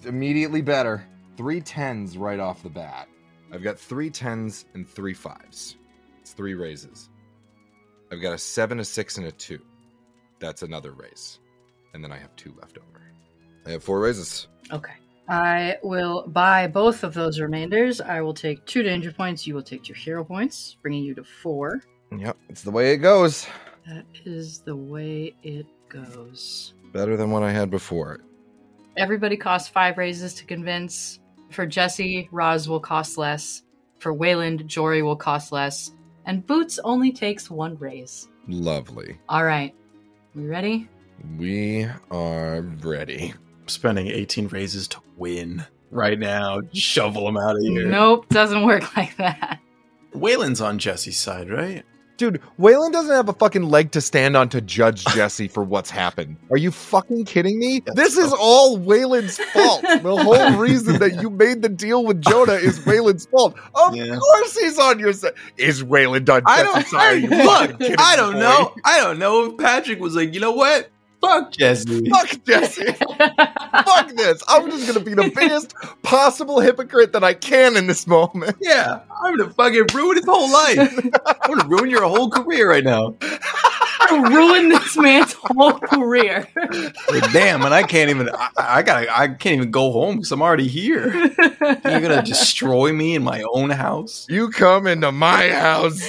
[0.05, 1.05] Immediately better.
[1.35, 3.07] Three tens right off the bat.
[3.51, 5.77] I've got three tens and three fives.
[6.21, 7.09] It's three raises.
[8.11, 9.59] I've got a seven, a six, and a two.
[10.39, 11.39] That's another raise.
[11.93, 13.11] And then I have two left over.
[13.65, 14.47] I have four raises.
[14.71, 14.93] Okay.
[15.29, 17.99] I will buy both of those remainders.
[17.99, 19.45] I will take two danger points.
[19.45, 21.81] You will take two hero points, bringing you to four.
[22.17, 23.45] Yep, it's the way it goes.
[23.85, 26.73] That is the way it goes.
[26.93, 28.21] Better than what I had before.
[28.97, 31.19] Everybody costs five raises to convince.
[31.51, 33.61] For Jesse, Roz will cost less.
[33.99, 35.91] For Wayland, Jory will cost less.
[36.25, 38.27] And Boots only takes one raise.
[38.47, 39.19] Lovely.
[39.29, 39.73] All right.
[40.33, 40.89] We ready?
[41.37, 43.33] We are ready.
[43.35, 46.61] I'm spending 18 raises to win right now.
[46.73, 47.87] Shovel them out of here.
[47.87, 49.59] Nope, doesn't work like that.
[50.13, 51.83] Wayland's on Jesse's side, right?
[52.17, 55.89] Dude, Wayland doesn't have a fucking leg to stand on to judge Jesse for what's
[55.91, 56.35] happened.
[56.49, 57.81] Are you fucking kidding me?
[57.93, 59.83] This is all Wayland's fault.
[59.83, 63.55] The whole reason that you made the deal with Jonah is Wayland's fault.
[63.75, 64.15] Of Yeah.
[64.15, 65.33] course he's on your side.
[65.57, 66.93] Is Wayland done I don't.
[66.93, 67.15] I,
[67.69, 68.39] look, I don't boy?
[68.39, 68.75] know.
[68.83, 70.89] I don't know if Patrick was like, you know what?
[71.21, 72.09] Fuck Jesse.
[72.09, 72.85] Fuck Jesse.
[72.93, 74.43] Fuck this.
[74.47, 78.55] I'm just gonna be the biggest possible hypocrite that I can in this moment.
[78.61, 81.11] Yeah, I'm gonna fucking ruin his whole life.
[81.25, 83.15] I'm gonna ruin your whole career right now.
[84.09, 86.47] I Ruin this man's whole career.
[86.55, 88.29] Like, damn, and I can't even.
[88.29, 89.17] I, I gotta.
[89.17, 91.13] I can't even go home because I'm already here.
[91.13, 94.25] You're gonna destroy me in my own house.
[94.29, 95.99] You come into my house.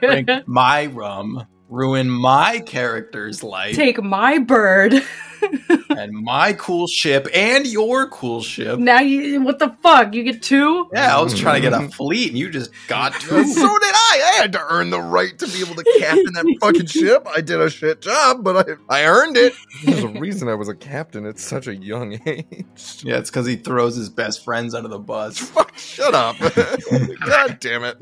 [0.00, 1.46] Drink my rum.
[1.72, 4.92] Ruin my character's life Take my bird.
[5.88, 8.78] and my cool ship and your cool ship.
[8.78, 10.12] Now you, what the fuck?
[10.12, 10.90] You get two?
[10.92, 11.94] Yeah, I was trying to get a mm.
[11.94, 13.44] fleet, and you just got two.
[13.46, 14.20] so did I.
[14.22, 17.26] I had to earn the right to be able to captain that fucking ship.
[17.26, 19.54] I did a shit job, but I, I earned it.
[19.82, 23.02] There's a reason I was a captain at such a young age.
[23.02, 25.38] Yeah, it's because he throws his best friends under the bus.
[25.38, 26.36] Fuck, shut up.
[26.38, 27.96] God damn it.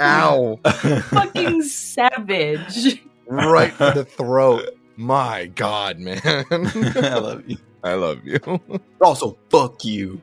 [0.00, 0.58] Ow.
[0.64, 3.00] fucking savage.
[3.26, 4.70] Right for the throat.
[4.96, 6.20] My God, man.
[6.24, 7.56] I love you.
[7.82, 8.38] I love you.
[9.00, 10.20] Also, fuck you.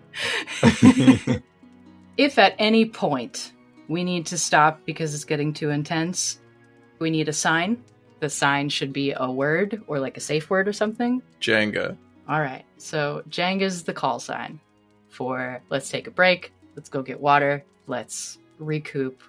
[2.18, 3.54] If at any point
[3.88, 6.40] we need to stop because it's getting too intense,
[7.00, 7.84] we need a sign.
[8.20, 11.24] The sign should be a word or like a safe word or something.
[11.42, 11.98] Jenga.
[12.30, 12.64] All right.
[12.78, 14.60] So Jenga's the call sign
[15.10, 19.22] for let's take a break, let's go get water, let's recoup,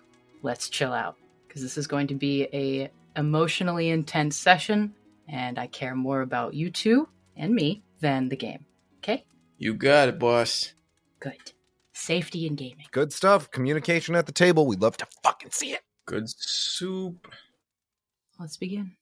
[0.43, 1.17] let's chill out
[1.47, 4.95] because this is going to be a emotionally intense session
[5.29, 8.65] and I care more about you two and me than the game.
[8.99, 9.25] Okay?
[9.59, 10.75] You got it, boss.
[11.21, 11.53] Good.
[11.93, 12.87] Safety in gaming.
[12.91, 13.51] Good stuff.
[13.51, 14.67] Communication at the table.
[14.67, 15.83] We'd love to fucking see it.
[16.07, 17.33] Good soup.
[18.39, 18.93] Let's begin.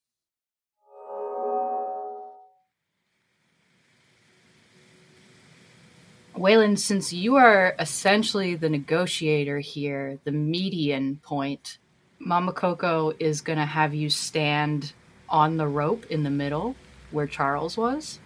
[6.36, 11.78] Wayland, since you are essentially the negotiator here, the median point,
[12.18, 14.92] Mama Coco is going to have you stand
[15.28, 16.76] on the rope in the middle
[17.10, 18.20] where Charles was.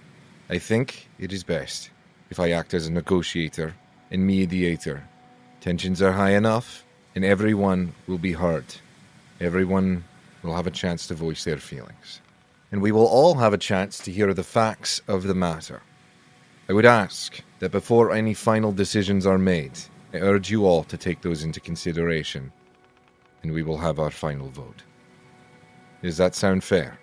[0.50, 1.90] I think it is best
[2.30, 3.74] if I act as a negotiator
[4.10, 5.04] and mediator.
[5.60, 8.66] Tensions are high enough, and everyone will be heard.
[9.40, 10.04] Everyone
[10.42, 12.20] will have a chance to voice their feelings.
[12.70, 15.80] And we will all have a chance to hear the facts of the matter.
[16.68, 19.78] I would ask that before any final decisions are made,
[20.12, 22.52] I urge you all to take those into consideration,
[23.42, 24.82] and we will have our final vote.
[26.02, 26.98] Does that sound fair?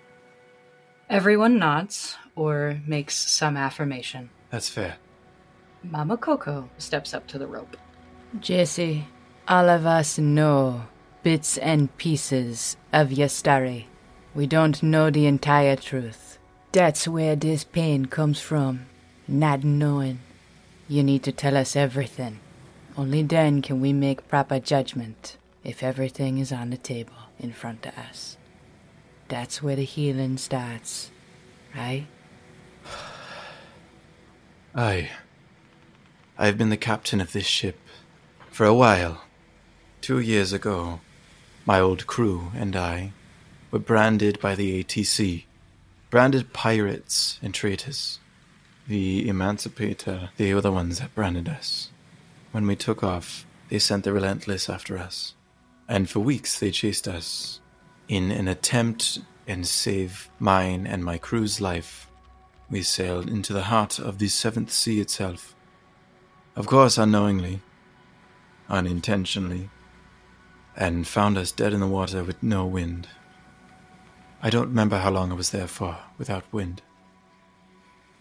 [1.10, 4.30] Everyone nods or makes some affirmation.
[4.50, 4.96] That's fair.
[5.82, 7.76] Mama Coco steps up to the rope.
[8.40, 9.06] Jesse,
[9.46, 10.86] all of us know
[11.22, 13.88] bits and pieces of your story.
[14.34, 16.38] We don't know the entire truth.
[16.72, 18.86] That's where this pain comes from,
[19.28, 20.20] not knowing.
[20.88, 22.40] You need to tell us everything.
[22.96, 27.86] Only then can we make proper judgment if everything is on the table in front
[27.86, 28.36] of us.
[29.28, 31.10] That's where the healing starts,
[31.74, 32.06] right?
[34.74, 35.10] I.
[36.38, 37.78] I've been the captain of this ship
[38.50, 39.24] for a while.
[40.00, 41.00] Two years ago,
[41.64, 43.12] my old crew and I
[43.70, 45.44] were branded by the ATC.
[46.10, 48.18] Branded pirates and traitors.
[48.88, 51.90] The Emancipator, they were the ones that branded us.
[52.50, 55.34] When we took off, they sent the Relentless after us.
[55.88, 57.60] And for weeks they chased us.
[58.08, 62.08] In an attempt and save mine and my crew's life,
[62.68, 65.54] we sailed into the heart of the seventh sea itself.
[66.56, 67.62] Of course, unknowingly,
[68.68, 69.70] unintentionally,
[70.76, 73.08] and found us dead in the water with no wind.
[74.42, 76.82] I don't remember how long I was there for without wind.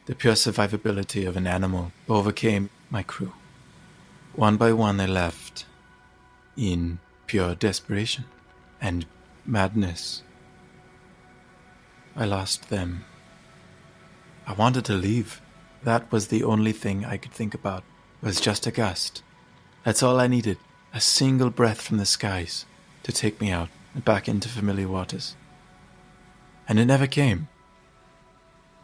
[0.05, 3.33] The pure survivability of an animal overcame my crew.
[4.33, 5.65] One by one, they left
[6.57, 8.25] in pure desperation
[8.79, 9.05] and
[9.45, 10.23] madness.
[12.15, 13.05] I lost them.
[14.47, 15.41] I wanted to leave.
[15.83, 17.83] That was the only thing I could think about.
[18.21, 19.23] Was just a gust.
[19.83, 20.57] That's all I needed.
[20.93, 22.65] A single breath from the skies
[23.03, 25.35] to take me out and back into familiar waters.
[26.67, 27.47] And it never came.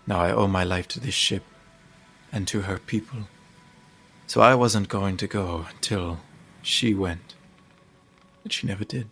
[0.08, 1.44] Now I owe my life to this ship
[2.32, 3.28] and to her people.
[4.26, 6.20] So I wasn't going to go until
[6.62, 7.36] she went.
[8.44, 9.10] But she never did.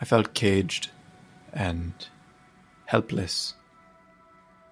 [0.00, 0.90] I felt caged
[1.52, 1.92] and
[2.86, 3.54] helpless.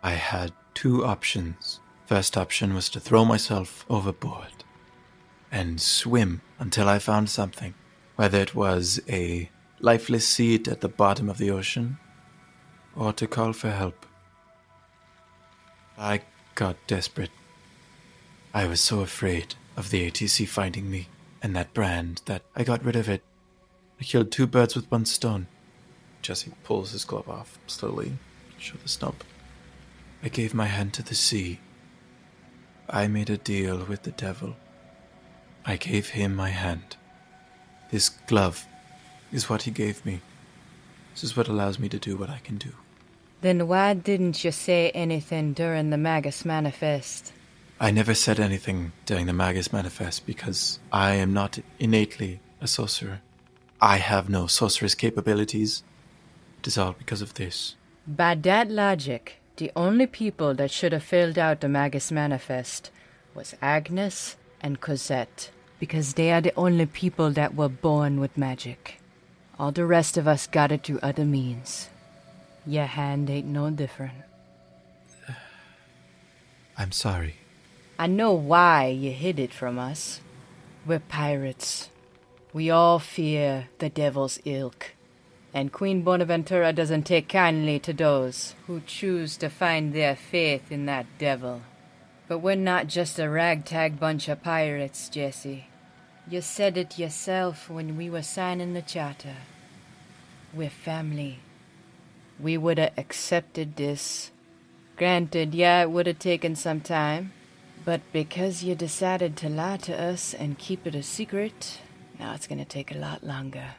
[0.03, 1.81] I had two options.
[2.07, 4.65] First option was to throw myself overboard
[5.51, 7.75] and swim until I found something.
[8.15, 11.99] Whether it was a lifeless seed at the bottom of the ocean,
[12.95, 14.07] or to call for help.
[15.99, 16.23] I
[16.55, 17.31] got desperate.
[18.53, 21.09] I was so afraid of the ATC finding me
[21.43, 23.23] and that brand that I got rid of it.
[24.01, 25.47] I killed two birds with one stone.
[26.21, 28.13] Jesse pulls his glove off slowly,
[28.59, 29.25] show the stump.
[30.23, 31.61] I gave my hand to the sea.
[32.91, 34.57] I made a deal with the devil.
[35.65, 36.97] I gave him my hand.
[37.91, 38.67] This glove
[39.33, 40.21] is what he gave me.
[41.15, 42.73] This is what allows me to do what I can do.
[43.43, 47.33] Then why didn't you say anything during the Magus Manifest?
[47.79, 53.21] I never said anything during the Magus Manifest because I am not innately a sorcerer.
[53.81, 55.83] I have no sorcerer's capabilities.
[56.61, 57.77] It is all because of this.
[58.07, 62.91] By that logic, the only people that should have filled out the Magus Manifest
[63.35, 69.01] was Agnes and Cosette, because they are the only people that were born with magic.
[69.59, 71.91] All the rest of us got it through other means.
[72.67, 74.15] Your hand ain't no different.
[76.77, 77.37] I'm sorry.
[77.99, 80.21] I know why you hid it from us.
[80.85, 81.89] We're pirates.
[82.53, 84.93] We all fear the devil's ilk.
[85.55, 90.87] And Queen Bonaventura doesn't take kindly to those who choose to find their faith in
[90.87, 91.63] that devil.
[92.29, 95.69] But we're not just a ragtag bunch of pirates, Jesse.
[96.29, 99.37] You said it yourself when we were signing the charter.
[100.53, 101.39] We're family.
[102.41, 104.31] We would have accepted this.
[104.97, 107.33] Granted, yeah, it would have taken some time.
[107.85, 111.79] But because you decided to lie to us and keep it a secret,
[112.19, 113.77] now it's to take a lot longer.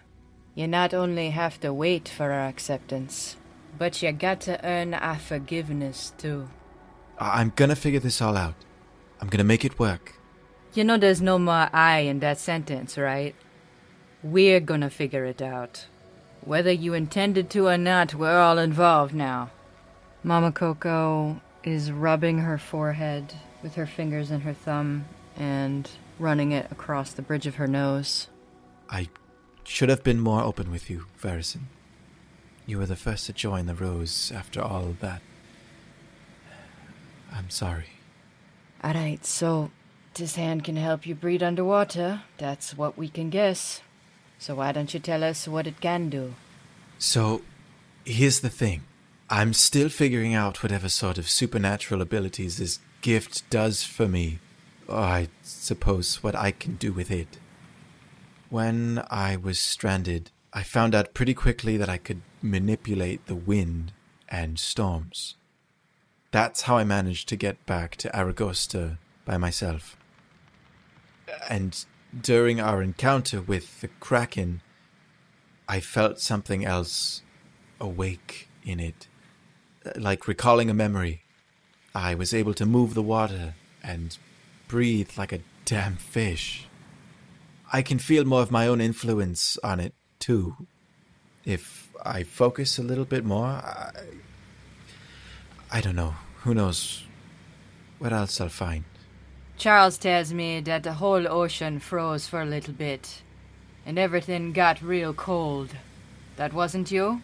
[0.55, 3.35] You not only have to wait for our acceptance,
[3.77, 6.49] but you got to earn our forgiveness too.
[7.19, 8.55] I- I'm gonna figure this all out.
[9.19, 10.13] I'm gonna make it work.
[10.73, 13.35] You know there's no more I in that sentence, right?
[14.23, 15.85] We're gonna figure it out.
[16.47, 19.51] Whether you intended to or not, we're all involved now.
[20.23, 25.03] Mama Coco is rubbing her forehead with her fingers and her thumb
[25.35, 28.29] and running it across the bridge of her nose.
[28.89, 29.09] I
[29.65, 31.63] should have been more open with you, Verison.
[32.65, 35.21] You were the first to join the Rose after all that.
[37.29, 37.89] I'm sorry.
[38.81, 39.69] Alright, so
[40.13, 42.21] this hand can help you breathe underwater.
[42.37, 43.81] That's what we can guess.
[44.39, 46.35] So why don't you tell us what it can do?
[46.99, 47.41] So,
[48.05, 48.83] here's the thing.
[49.29, 54.39] I'm still figuring out whatever sort of supernatural abilities this gift does for me.
[54.87, 57.37] Or I suppose what I can do with it.
[58.49, 63.91] When I was stranded, I found out pretty quickly that I could manipulate the wind
[64.29, 65.35] and storms.
[66.31, 69.97] That's how I managed to get back to Aragosta by myself.
[71.49, 71.85] And
[72.19, 74.61] during our encounter with the Kraken,
[75.67, 77.21] I felt something else
[77.79, 79.07] awake in it.
[79.95, 81.23] Like recalling a memory.
[81.95, 84.17] I was able to move the water and
[84.67, 86.67] breathe like a damn fish.
[87.71, 90.67] I can feel more of my own influence on it, too.
[91.45, 93.91] If I focus a little bit more, I,
[95.71, 96.15] I don't know.
[96.43, 97.03] Who knows
[97.99, 98.83] what else I'll find.
[99.57, 103.23] Charles tells me that the whole ocean froze for a little bit,
[103.85, 105.75] and everything got real cold.
[106.35, 107.21] That wasn't you?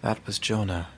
[0.00, 0.88] That was Jonah.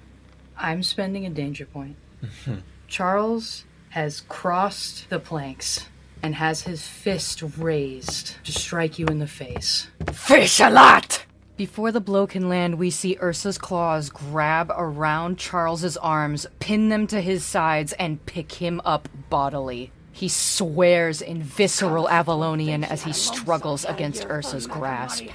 [0.58, 1.96] I'm spending a danger point.
[2.22, 2.56] Mm-hmm.
[2.86, 5.86] Charles has crossed the planks
[6.22, 9.88] and has his fist raised to strike you in the face.
[10.12, 11.24] Fish a lot!
[11.56, 17.06] Before the blow can land, we see Ursa's claws grab around Charles's arms, pin them
[17.06, 19.90] to his sides, and pick him up bodily.
[20.18, 25.26] He swears in visceral Avalonian as he struggles against Ursa's grasp.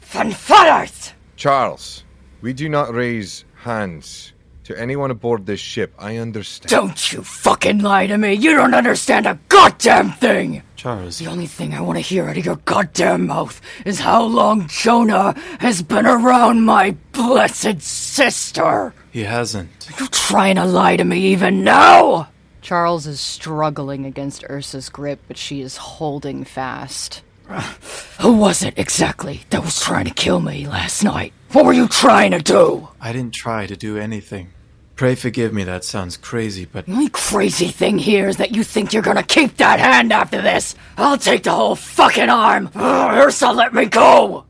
[0.00, 1.12] Fanfathers!
[1.34, 2.04] Charles,
[2.40, 4.32] we do not raise hands
[4.62, 5.92] to anyone aboard this ship.
[5.98, 6.70] I understand.
[6.70, 8.34] Don't you fucking lie to me!
[8.34, 10.62] You don't understand a goddamn thing!
[10.76, 14.22] Charles, The only thing I want to hear out of your goddamn mouth is how
[14.22, 18.94] long Jonah has been around my blessed sister!
[19.10, 19.88] he hasn't.
[19.90, 22.28] Are You trying to lie to me even now?
[22.62, 27.22] Charles is struggling against Ursa's grip, but she is holding fast.
[28.20, 31.32] Who was it exactly that was trying to kill me last night?
[31.50, 32.88] What were you trying to do?
[33.00, 34.52] I didn't try to do anything.
[34.94, 38.62] Pray forgive me, that sounds crazy, but The only crazy thing here is that you
[38.62, 40.76] think you're gonna keep that hand after this.
[40.96, 42.70] I'll take the whole fucking arm.
[42.74, 44.44] Ugh, Ursa, let me go.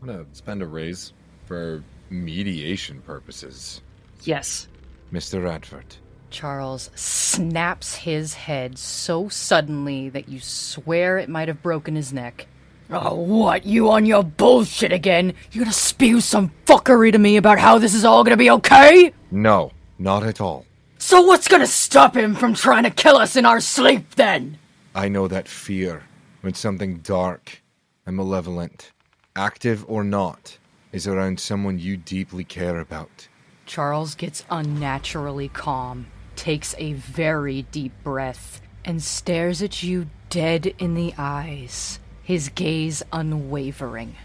[0.00, 1.12] I'm gonna spend a raise
[1.46, 3.80] for mediation purposes,
[4.22, 4.68] Yes.
[5.12, 5.42] Mr.
[5.42, 5.96] Radford.
[6.30, 12.46] Charles snaps his head so suddenly that you swear it might have broken his neck.
[12.90, 13.64] Oh, what?
[13.66, 15.34] You on your bullshit again?
[15.52, 19.12] You gonna spew some fuckery to me about how this is all gonna be okay?
[19.30, 20.66] No, not at all.
[20.98, 24.58] So what's gonna stop him from trying to kill us in our sleep then?
[24.94, 26.02] I know that fear
[26.40, 27.62] when something dark
[28.06, 28.92] and malevolent,
[29.36, 30.58] active or not,
[30.92, 33.28] is around someone you deeply care about.
[33.66, 36.06] Charles gets unnaturally calm,
[36.40, 43.02] takes a very deep breath, and stares at you dead in the eyes, his gaze
[43.12, 44.16] unwavering.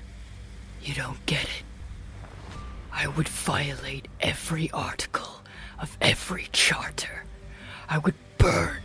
[0.82, 1.64] You don't get it.
[2.94, 5.42] I would violate every article
[5.78, 7.26] of every charter.
[7.90, 8.84] I would burn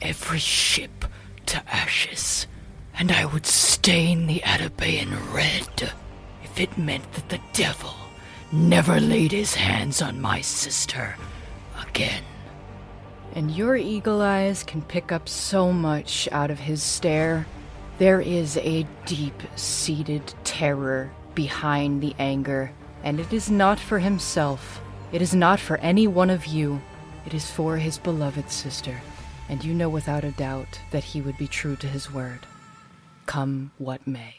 [0.00, 1.04] every ship
[1.46, 2.46] to ashes.
[2.96, 5.92] And I would stain the Atabean red
[6.44, 7.94] if it meant that the devil
[8.52, 11.16] never laid his hands on my sister
[11.82, 12.22] again.
[13.38, 17.46] And your eagle eyes can pick up so much out of his stare.
[17.98, 22.72] There is a deep seated terror behind the anger,
[23.04, 24.80] and it is not for himself.
[25.12, 26.82] It is not for any one of you.
[27.26, 29.00] It is for his beloved sister,
[29.48, 32.40] and you know without a doubt that he would be true to his word.
[33.26, 34.37] Come what may.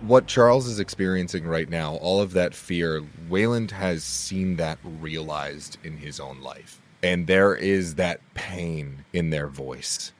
[0.00, 5.76] What Charles is experiencing right now, all of that fear, Wayland has seen that realized
[5.84, 6.80] in his own life.
[7.02, 10.12] And there is that pain in their voice.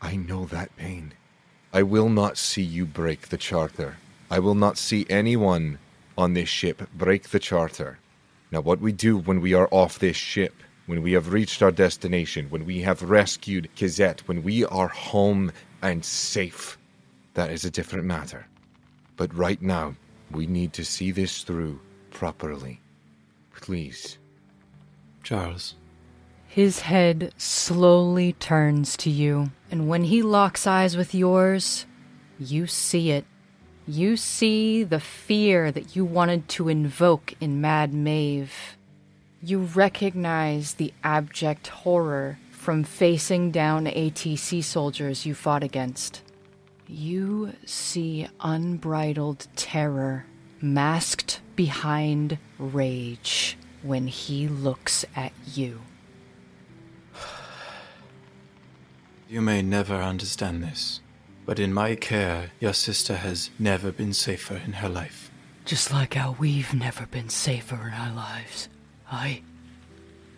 [0.00, 1.12] I know that pain.
[1.72, 3.96] I will not see you break the charter.
[4.30, 5.80] I will not see anyone
[6.16, 7.98] on this ship break the charter.
[8.52, 10.54] Now, what we do when we are off this ship,
[10.86, 15.50] when we have reached our destination, when we have rescued Kizet, when we are home
[15.82, 16.78] and safe,
[17.34, 18.46] that is a different matter.
[19.16, 19.94] But right now,
[20.30, 22.80] we need to see this through properly.
[23.54, 24.18] Please.
[25.22, 25.74] Charles,
[26.46, 31.86] His head slowly turns to you, and when he locks eyes with yours,
[32.38, 33.24] you see it.
[33.88, 38.76] You see the fear that you wanted to invoke in Mad Maeve.
[39.42, 46.22] You recognize the abject horror from facing down ATC soldiers you fought against.
[46.88, 50.26] You see unbridled terror
[50.60, 55.80] masked behind rage when he looks at you.
[59.28, 61.00] you may never understand this,
[61.44, 65.30] but in my care, your sister has never been safer in her life.
[65.64, 68.68] Just like how we've never been safer in our lives.
[69.10, 69.42] I.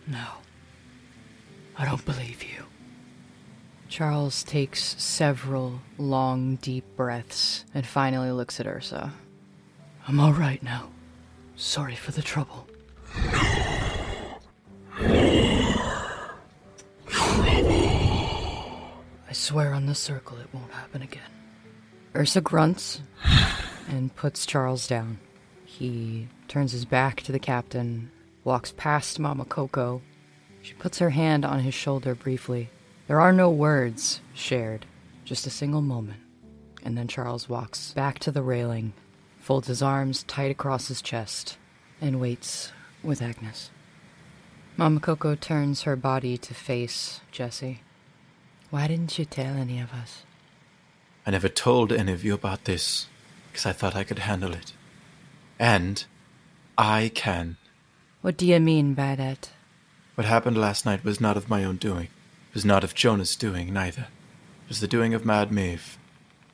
[0.07, 0.25] No.
[1.77, 2.65] I don't believe you.
[3.89, 9.11] Charles takes several long, deep breaths and finally looks at Ursa.
[10.07, 10.91] I'm all right now.
[11.55, 12.67] Sorry for the trouble.
[19.27, 21.23] I swear on the circle it won't happen again.
[22.15, 23.01] Ursa grunts
[23.87, 25.17] and puts Charles down.
[25.65, 28.11] He turns his back to the captain,
[28.43, 30.03] walks past Mama Coco.
[30.61, 32.69] She puts her hand on his shoulder briefly.
[33.09, 34.85] There are no words shared,
[35.25, 36.19] just a single moment.
[36.83, 38.93] And then Charles walks back to the railing,
[39.39, 41.57] folds his arms tight across his chest,
[41.99, 43.71] and waits with Agnes.
[44.77, 47.81] Mama Coco turns her body to face Jesse.
[48.69, 50.21] Why didn't you tell any of us?
[51.25, 53.07] I never told any of you about this
[53.51, 54.73] because I thought I could handle it.
[55.57, 56.05] And
[56.77, 57.57] I can.
[58.21, 59.49] What do you mean by that?
[60.13, 62.09] What happened last night was not of my own doing.
[62.59, 64.07] It was not of Jonah's doing, neither.
[64.63, 65.97] It was the doing of Mad Maeve.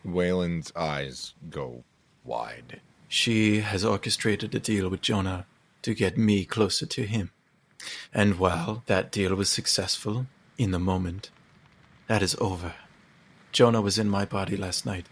[0.03, 1.83] Wayland's eyes go
[2.23, 2.79] wide.
[3.07, 5.47] She has orchestrated a deal with Jonah
[5.81, 7.31] to get me closer to him.
[8.13, 10.27] And while that deal was successful
[10.59, 11.31] in the moment,
[12.05, 12.75] that is over.
[13.51, 15.07] Jonah was in my body last night.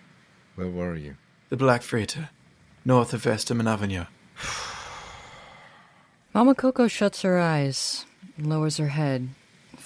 [0.54, 1.18] Where were you?
[1.50, 2.30] The Black Freighter,
[2.86, 4.10] north of Vestenmennavenjar.
[6.36, 8.06] Mama Coco shuts her eyes,
[8.38, 9.30] lowers her head,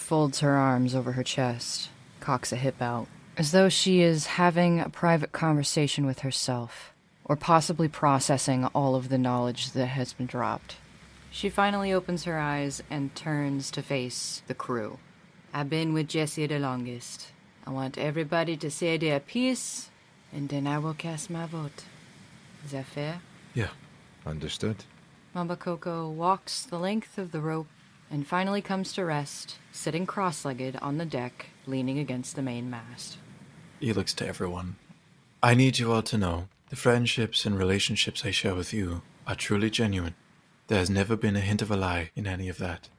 [0.08, 1.90] folds her arms over her chest,
[2.22, 3.06] cocks a hip out,
[3.36, 6.94] as though she is having a private conversation with herself,
[7.26, 10.78] or possibly processing all of the knowledge that has been dropped.
[11.30, 14.98] She finally opens her eyes and turns to face the crew.
[15.54, 17.34] I've been with Jesse the longest.
[17.66, 19.90] I want everybody to say their piece,
[20.32, 21.84] and then I will cast my vote.
[22.64, 23.20] Is that fair?
[23.54, 23.72] Yeah.
[24.26, 24.86] Understood.
[25.34, 27.68] Mama Coco walks the length of the rope
[28.10, 32.70] and finally comes to rest, sitting cross legged on the deck, leaning against the main
[32.70, 33.18] mast.
[33.80, 34.76] He looks to everyone.
[35.44, 39.36] I need you all to know the friendships and relationships I share with you are
[39.36, 40.16] truly genuine.
[40.68, 42.90] There has never been a hint of a lie in any of that.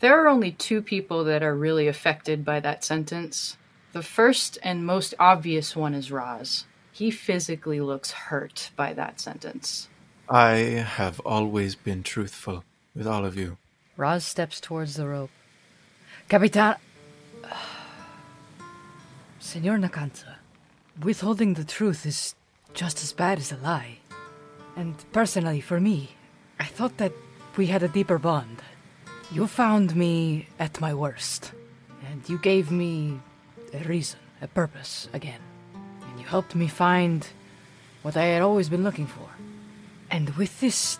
[0.00, 3.56] There are only two people that are really affected by that sentence
[3.92, 6.64] The first and most obvious one is Roz.
[6.92, 9.88] He physically looks hurt by that sentence.
[10.28, 12.64] I have always been truthful
[12.94, 13.58] with all of you.
[14.00, 15.30] Roz steps towards the rope.
[16.30, 16.76] Capitan.
[19.38, 20.36] Senor Nkansa,
[21.02, 22.34] withholding the truth is
[22.72, 23.98] just as bad as a lie.
[24.74, 26.12] And personally, for me,
[26.58, 27.12] I thought that
[27.58, 28.62] we had a deeper bond.
[29.30, 31.52] You found me at my worst,
[32.08, 33.20] and you gave me
[33.74, 35.42] a reason, a purpose again.
[35.74, 37.28] And you helped me find
[38.00, 39.28] what I had always been looking for.
[40.10, 40.98] And with this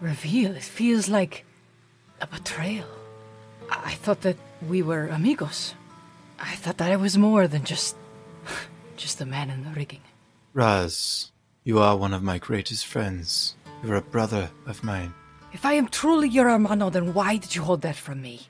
[0.00, 1.46] reveal, it feels like
[2.22, 2.86] a betrayal.
[3.68, 4.36] I thought that
[4.68, 5.74] we were amigos.
[6.38, 7.96] I thought that I was more than just.
[8.96, 10.02] just a man in the rigging.
[10.54, 11.32] Raz,
[11.64, 13.56] you are one of my greatest friends.
[13.82, 15.12] You're a brother of mine.
[15.52, 18.46] If I am truly your hermano, then why did you hold that from me?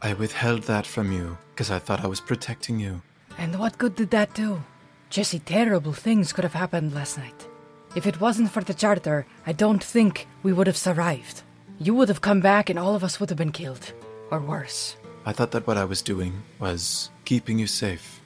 [0.00, 3.02] I withheld that from you because I thought I was protecting you.
[3.38, 4.62] And what good did that do?
[5.10, 7.48] Jesse, terrible things could have happened last night.
[7.94, 11.42] If it wasn't for the charter, I don't think we would have survived.
[11.78, 13.92] You would have come back and all of us would have been killed.
[14.30, 14.96] Or worse.
[15.24, 18.20] I thought that what I was doing was keeping you safe.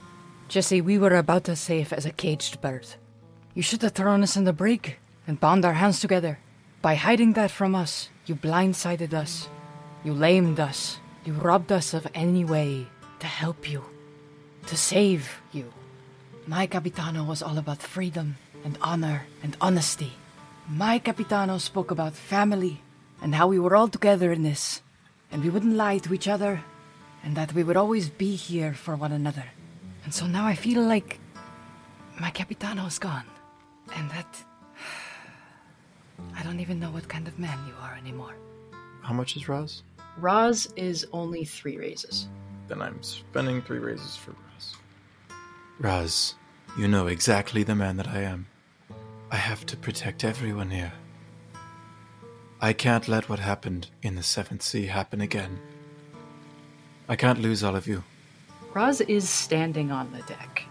[0.48, 2.86] Jesse, we were about as safe as a caged bird.
[3.54, 4.96] You should have thrown us in the brig
[5.26, 6.38] and bound our hands together.
[6.82, 9.48] By hiding that from us, you blindsided us.
[10.04, 10.98] You lamed us.
[11.24, 12.86] You robbed us of any way
[13.18, 13.84] to help you,
[14.66, 15.72] to save you.
[16.46, 20.12] My Capitano was all about freedom and honor and honesty.
[20.68, 22.80] My Capitano spoke about family
[23.22, 24.82] and how we were all together in this,
[25.30, 26.62] and we wouldn't lie to each other,
[27.22, 29.44] and that we would always be here for one another.
[30.04, 31.18] And so now I feel like
[32.20, 33.26] my Capitano is gone,
[33.94, 34.44] and that
[36.36, 38.34] I don't even know what kind of man you are anymore.
[39.02, 39.82] How much is Raz?
[40.18, 42.28] Roz is only three raises.
[42.68, 44.74] Then I'm spending three raises for Raz.
[45.78, 46.34] Raz,
[46.78, 48.46] you know exactly the man that I am.
[49.30, 50.92] I have to protect everyone here.
[52.62, 55.58] I can't let what happened in the Seventh Sea happen again.
[57.08, 58.04] I can't lose all of you.
[58.74, 60.64] Roz is standing on the deck.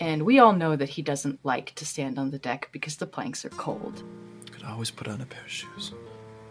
[0.00, 3.06] And we all know that he doesn't like to stand on the deck because the
[3.06, 4.02] planks are cold.
[4.50, 5.92] Could always put on a pair of shoes,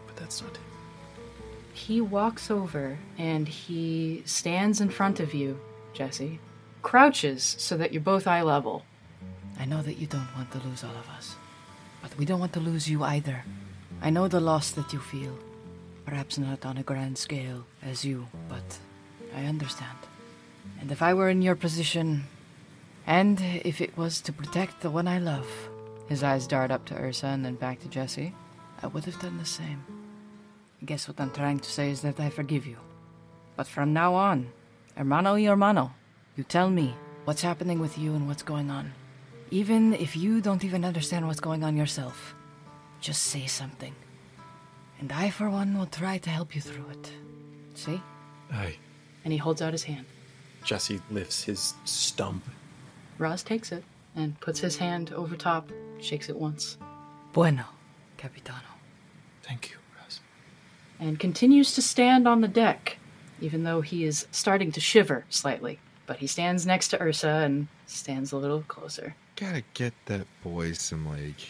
[0.06, 0.60] but that's not it.
[1.74, 5.60] He walks over and he stands in front of you,
[5.92, 6.40] Jesse,
[6.80, 8.82] crouches so that you're both eye level.
[9.60, 11.36] I know that you don't want to lose all of us,
[12.00, 13.44] but we don't want to lose you either.
[14.02, 15.36] I know the loss that you feel.
[16.04, 18.78] Perhaps not on a grand scale as you, but
[19.34, 19.98] I understand.
[20.80, 22.24] And if I were in your position,
[23.06, 25.48] and if it was to protect the one I love,
[26.08, 28.34] his eyes dart up to Ursa and then back to Jesse,
[28.82, 29.82] I would have done the same.
[30.80, 32.76] I guess what I'm trying to say is that I forgive you.
[33.56, 34.52] But from now on,
[34.94, 35.92] hermano y hermano,
[36.36, 36.94] you tell me
[37.24, 38.92] what's happening with you and what's going on.
[39.50, 42.34] Even if you don't even understand what's going on yourself,
[43.00, 43.94] just say something.
[44.98, 47.12] And I, for one, will try to help you through it.
[47.74, 48.00] See?
[48.52, 48.76] Aye.
[49.24, 50.06] And he holds out his hand.
[50.64, 52.44] Jesse lifts his stump.
[53.18, 53.84] Roz takes it
[54.14, 55.70] and puts his hand over top,
[56.00, 56.78] shakes it once,
[57.32, 57.64] Bueno,
[58.16, 58.60] Capitano.
[59.42, 60.20] Thank you, Raz.
[60.98, 62.98] and continues to stand on the deck,
[63.40, 65.78] even though he is starting to shiver slightly.
[66.06, 69.14] But he stands next to Ursa and stands a little closer.
[69.36, 71.40] Gotta get that boy some like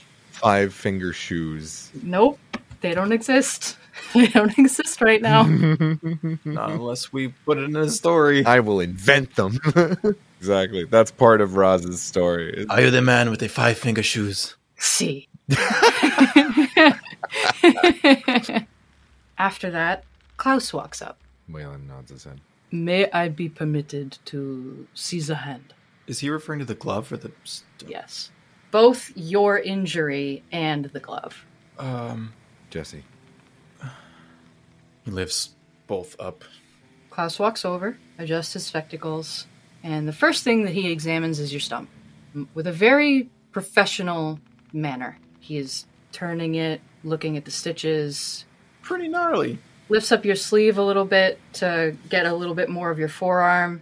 [0.40, 1.90] five finger shoes.
[2.02, 2.38] Nope,
[2.80, 3.76] they don't exist.
[4.12, 5.42] They don't exist right now.
[6.44, 8.44] Not unless we put it in a story.
[8.44, 9.58] I will invent them.
[10.38, 10.84] exactly.
[10.84, 12.66] That's part of Roz's story.
[12.68, 14.54] Are you the man with the five finger shoes?
[14.78, 15.28] See.
[19.38, 20.04] After that,
[20.36, 21.18] Klaus walks up.
[21.48, 22.40] Wayland nods his head.
[22.70, 25.72] May I be permitted to seize a hand?
[26.06, 27.32] Is he referring to the glove or the?
[27.44, 28.30] St- Yes.
[28.76, 31.46] Both your injury and the glove.
[31.78, 32.34] um,
[32.68, 33.04] Jesse.
[35.02, 35.54] he lifts
[35.86, 36.44] both up.
[37.08, 39.46] Klaus walks over, adjusts his spectacles,
[39.82, 41.88] and the first thing that he examines is your stump.
[42.52, 44.40] With a very professional
[44.74, 45.16] manner.
[45.40, 48.44] He is turning it, looking at the stitches,
[48.82, 49.58] Pretty gnarly.
[49.88, 53.08] lifts up your sleeve a little bit to get a little bit more of your
[53.08, 53.80] forearm.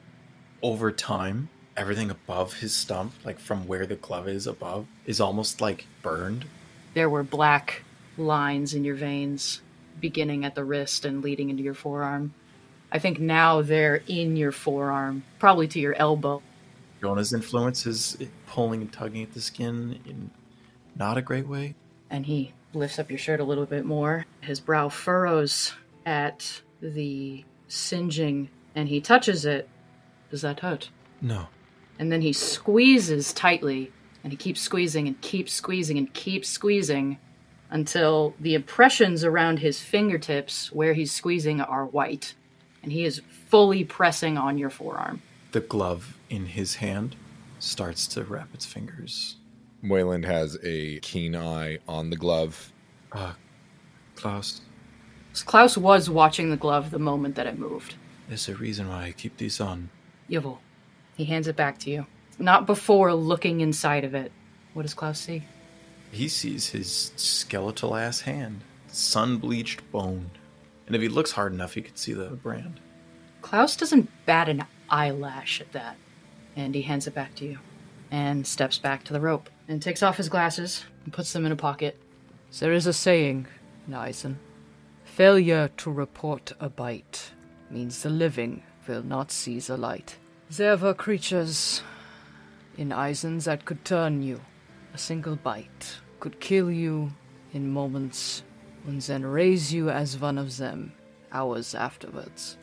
[0.63, 5.61] Over time, everything above his stump, like from where the glove is above, is almost
[5.61, 6.45] like burned.
[6.95, 7.83] There were black
[8.17, 9.61] lines in your veins,
[10.01, 12.33] beginning at the wrist and leading into your forearm.
[12.93, 16.43] I think now they're in your forearm, probably to your elbow.
[17.01, 18.17] Jonah's influence is
[18.47, 20.31] pulling and tugging at the skin in
[20.97, 21.75] not a great way.
[22.11, 24.27] and he lifts up your shirt a little bit more.
[24.41, 25.73] His brow furrows
[26.07, 29.69] at the singeing, and he touches it.
[30.31, 30.91] Does that hurt?
[31.21, 31.47] No.
[31.99, 33.93] And then he squeezes tightly,
[34.23, 37.19] and he keeps squeezing and keeps squeezing and keeps squeezing
[37.71, 42.35] until the impressions around his fingertips where he's squeezing are white.
[42.83, 45.23] And he is fully pressing on your forearm.
[45.53, 47.17] The glove in his hand
[47.59, 49.37] starts to wrap its fingers.
[49.83, 52.73] Wayland has a keen eye on the glove.
[53.13, 53.35] Uh,
[54.17, 54.61] Klaus,
[55.45, 57.95] Klaus was watching the glove the moment that it moved.
[58.29, 59.91] there's a reason why I keep these on.
[60.31, 60.59] Yevil.
[61.17, 62.07] He hands it back to you.
[62.39, 64.33] Not before looking inside of it.
[64.73, 65.45] What does Klaus see?
[66.11, 70.31] He sees his skeletal ass hand, sun bleached bone.
[70.87, 72.81] And if he looks hard enough, he could see the brand.
[73.43, 75.97] Klaus doesn't bat an eyelash at that.
[76.57, 77.59] And he hands it back to you.
[78.11, 79.51] And steps back to the rope.
[79.67, 82.01] And takes off his glasses and puts them in a pocket.
[82.59, 83.47] There is a saying,
[83.89, 84.37] Nyson.
[85.05, 87.33] Failure to report a bite
[87.71, 90.17] means the living will not see the light.
[90.51, 91.83] There were creatures
[92.77, 94.41] in Eisen that could turn you.
[94.93, 97.13] A single bite could kill you
[97.55, 98.43] in moments
[98.87, 100.93] and then raise you as one of them
[101.33, 102.59] hours afterwards.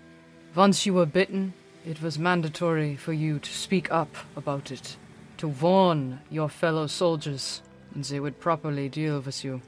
[0.54, 1.54] Once you were bitten,
[1.84, 4.96] it was mandatory for you to speak up about it,
[5.38, 7.64] to warn your fellow soldiers,
[7.96, 9.60] and they would properly deal with you.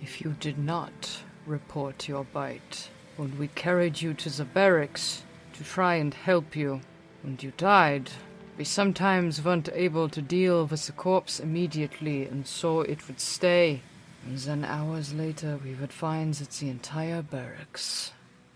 [0.00, 5.24] If you did not report your bite, when we carried you to the barracks
[5.54, 6.80] to try and help you,
[7.22, 8.10] and you died,
[8.56, 13.82] we sometimes weren't able to deal with the corpse immediately, and so it would stay.
[14.26, 18.12] And then hours later, we would find that the entire barracks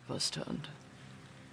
[0.09, 0.69] was turned.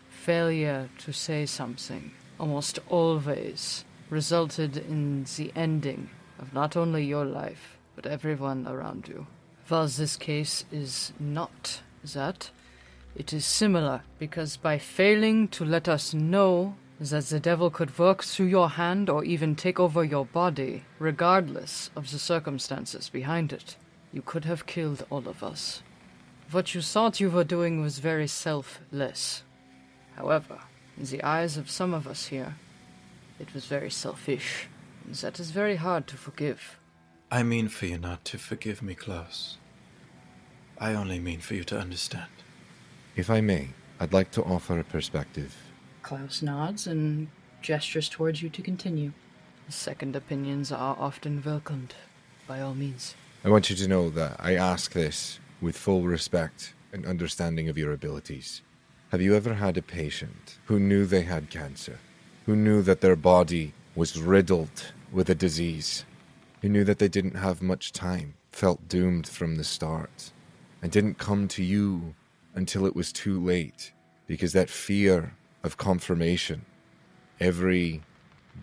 [0.09, 6.09] Failure to say something, almost always, resulted in the ending
[6.39, 9.27] of not only your life, but everyone around you.
[9.67, 11.81] While this case is not
[12.13, 12.51] that,
[13.15, 16.75] it is similar because by failing to let us know
[17.09, 21.89] that the devil could work through your hand or even take over your body, regardless
[21.95, 23.75] of the circumstances behind it,
[24.13, 25.81] you could have killed all of us.
[26.51, 29.41] What you thought you were doing was very selfless.
[30.15, 30.59] However,
[30.95, 32.55] in the eyes of some of us here,
[33.39, 34.67] it was very selfish.
[35.03, 36.77] And that is very hard to forgive.
[37.31, 39.57] I mean for you not to forgive me, Klaus.
[40.77, 42.29] I only mean for you to understand.
[43.15, 45.55] If I may, I'd like to offer a perspective.
[46.01, 47.27] Klaus nods and
[47.61, 49.11] gestures towards you to continue.
[49.69, 51.95] Second opinions are often welcomed,
[52.47, 53.15] by all means.
[53.43, 57.77] I want you to know that I ask this with full respect and understanding of
[57.77, 58.61] your abilities.
[59.11, 61.99] Have you ever had a patient who knew they had cancer,
[62.45, 66.05] who knew that their body was riddled with a disease,
[66.61, 70.31] who knew that they didn't have much time, felt doomed from the start,
[70.81, 72.15] and didn't come to you
[72.55, 73.93] until it was too late
[74.27, 75.33] because that fear
[75.63, 76.65] of confirmation,
[77.39, 78.01] every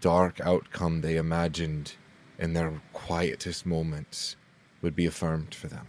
[0.00, 1.94] dark outcome they imagined
[2.38, 4.36] in their quietest moments
[4.82, 5.86] would be affirmed for them.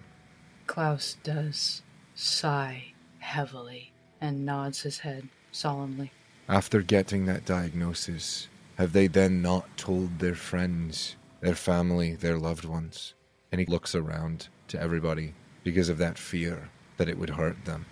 [0.68, 1.84] Klaus does
[2.16, 3.92] sigh heavily
[4.22, 6.12] and nods his head solemnly.
[6.48, 8.48] After getting that diagnosis,
[8.78, 13.14] have they then not told their friends, their family, their loved ones?
[13.52, 15.34] And he looks around to everybody
[15.64, 17.86] because of that fear that it would hurt them,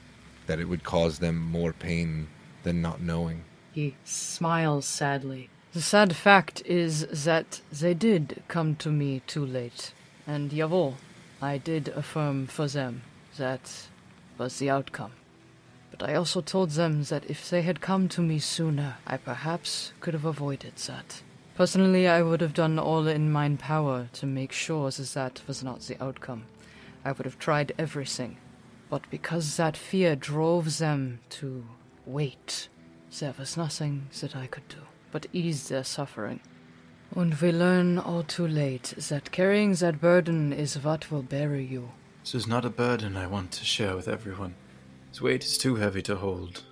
[0.47, 2.27] that it would cause them more pain
[2.67, 3.45] than not knowing.
[3.71, 5.49] He smiles sadly.
[5.71, 9.93] The sad fact is that they did come to me too late,
[10.25, 10.95] and jawohl,
[11.41, 13.03] I did affirm for them
[13.37, 13.87] that
[14.37, 15.13] was the outcome.
[15.91, 19.93] But I also told them that if they had come to me sooner, I perhaps
[20.01, 21.21] could have avoided that.
[21.55, 25.63] Personally, I would have done all in my power to make sure that that was
[25.63, 26.43] not the outcome.
[27.05, 28.37] I would have tried everything.
[28.89, 31.65] But because that fear drove them to
[32.07, 32.69] wait,
[33.19, 34.77] there was nothing that I could do
[35.11, 36.39] but ease their suffering.
[37.15, 41.89] And we learn all too late that carrying that burden is what will bury you.
[42.23, 44.55] This is not a burden I want to share with everyone.
[45.09, 46.63] Its weight is too heavy to hold.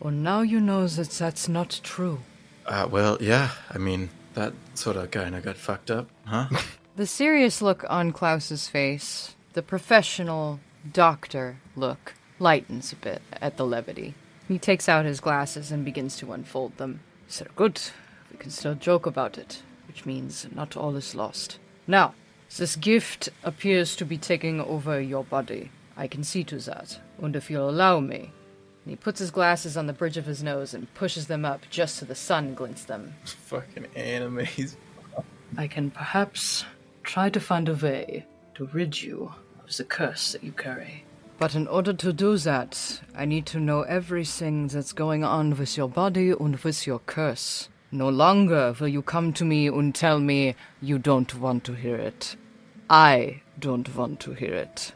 [0.00, 2.20] And now you know that that's not true.
[2.66, 6.48] Uh, well, yeah, I mean, that sort of kinda got fucked up, huh?
[6.96, 10.60] The serious look on Klaus's face, the professional
[10.92, 14.14] doctor look, lightens a bit at the levity.
[14.48, 17.00] He takes out his glasses and begins to unfold them.
[17.28, 17.80] So good,
[18.30, 21.58] we can still joke about it, which means not all is lost.
[21.86, 22.14] Now,
[22.56, 25.70] this gift appears to be taking over your body.
[25.96, 27.00] I can see to that.
[27.20, 28.32] And if you'll allow me.
[28.84, 31.62] And he puts his glasses on the bridge of his nose and pushes them up
[31.70, 33.14] just so the sun glints them.
[33.24, 34.76] Fucking animes.
[35.56, 36.64] I can perhaps
[37.02, 38.26] try to find a way
[38.56, 39.32] to rid you
[39.66, 41.03] of the curse that you carry.
[41.38, 45.76] But in order to do that, I need to know everything that's going on with
[45.76, 47.68] your body and with your curse.
[47.90, 51.96] No longer will you come to me and tell me you don't want to hear
[51.96, 52.36] it.
[52.88, 54.92] I don't want to hear it.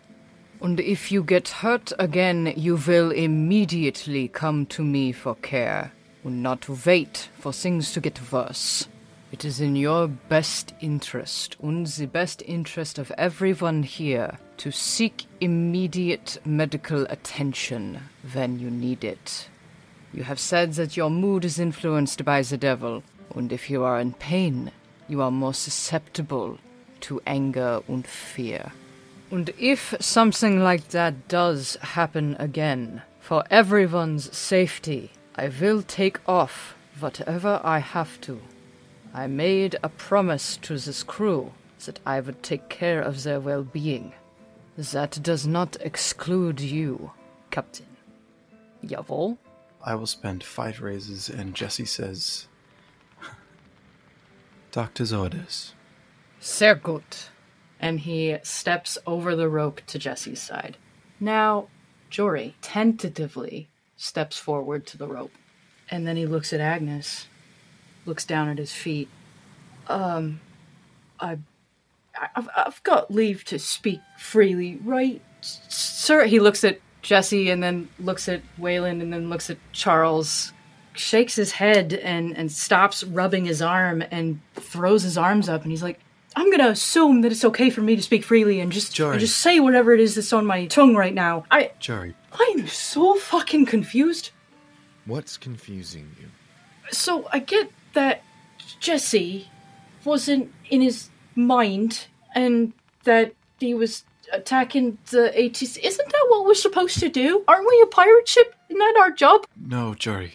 [0.61, 5.93] And if you get hurt again, you will immediately come to me for care,
[6.25, 8.89] and not wait for things to get worse.
[9.31, 15.27] It is in your best interest, and the best interest of everyone here, to seek
[15.41, 18.01] immediate medical attention
[18.33, 19.49] when you need it.
[20.13, 23.03] You have said that your mood is influenced by the devil,
[23.35, 24.73] and if you are in pain,
[25.09, 26.59] you are more susceptible
[27.01, 28.73] to anger and fear.
[29.31, 36.75] And if something like that does happen again, for everyone's safety, I will take off
[36.99, 38.41] whatever I have to.
[39.15, 41.53] I made a promise to this crew
[41.85, 44.15] that I would take care of their well being.
[44.79, 47.11] That does not exclude you,
[47.51, 47.87] Captain.
[48.85, 49.37] Jawohl.
[49.85, 52.47] I will spend five raises, and Jesse says,
[54.71, 55.75] Doctor's orders.
[56.39, 57.31] Sehr gut.
[57.81, 60.77] and he steps over the rope to Jesse's side.
[61.21, 61.69] Now,
[62.11, 65.33] Jory tentatively steps forward to the rope,
[65.91, 67.27] and then he looks at Agnes,
[68.07, 69.09] looks down at his feet.
[69.89, 70.41] Um,
[71.21, 71.39] I,
[72.35, 76.25] I've, I've got leave to speak freely, right, sir?
[76.25, 80.53] He looks at Jesse and then looks at Wayland and then looks at Charles.
[80.95, 85.71] Shakes his head and, and stops rubbing his arm and throws his arms up and
[85.71, 86.01] he's like,
[86.35, 89.39] I'm gonna assume that it's okay for me to speak freely and just and just
[89.39, 91.45] say whatever it is that's on my tongue right now.
[91.51, 94.31] I Jory, I'm so fucking confused.
[95.07, 96.29] What's confusing you?
[96.91, 98.23] So I get that
[98.81, 99.49] Jesse
[100.05, 101.09] wasn't in his
[101.39, 102.73] mind and
[103.05, 105.79] that he was attacking the ATC.
[105.83, 107.45] Isn't that what we're supposed to do?
[107.49, 108.55] Aren't we a pirate ship?
[108.69, 109.47] Isn't that our job?
[109.57, 110.35] no, Jory.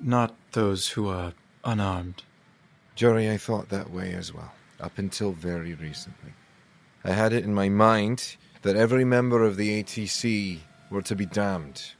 [0.00, 1.32] Not those who are
[1.64, 2.22] unarmed.
[2.94, 6.32] Jory, I thought that way as well, up until very recently.
[7.04, 10.58] I had it in my mind that every member of the ATC
[10.90, 11.92] were to be damned.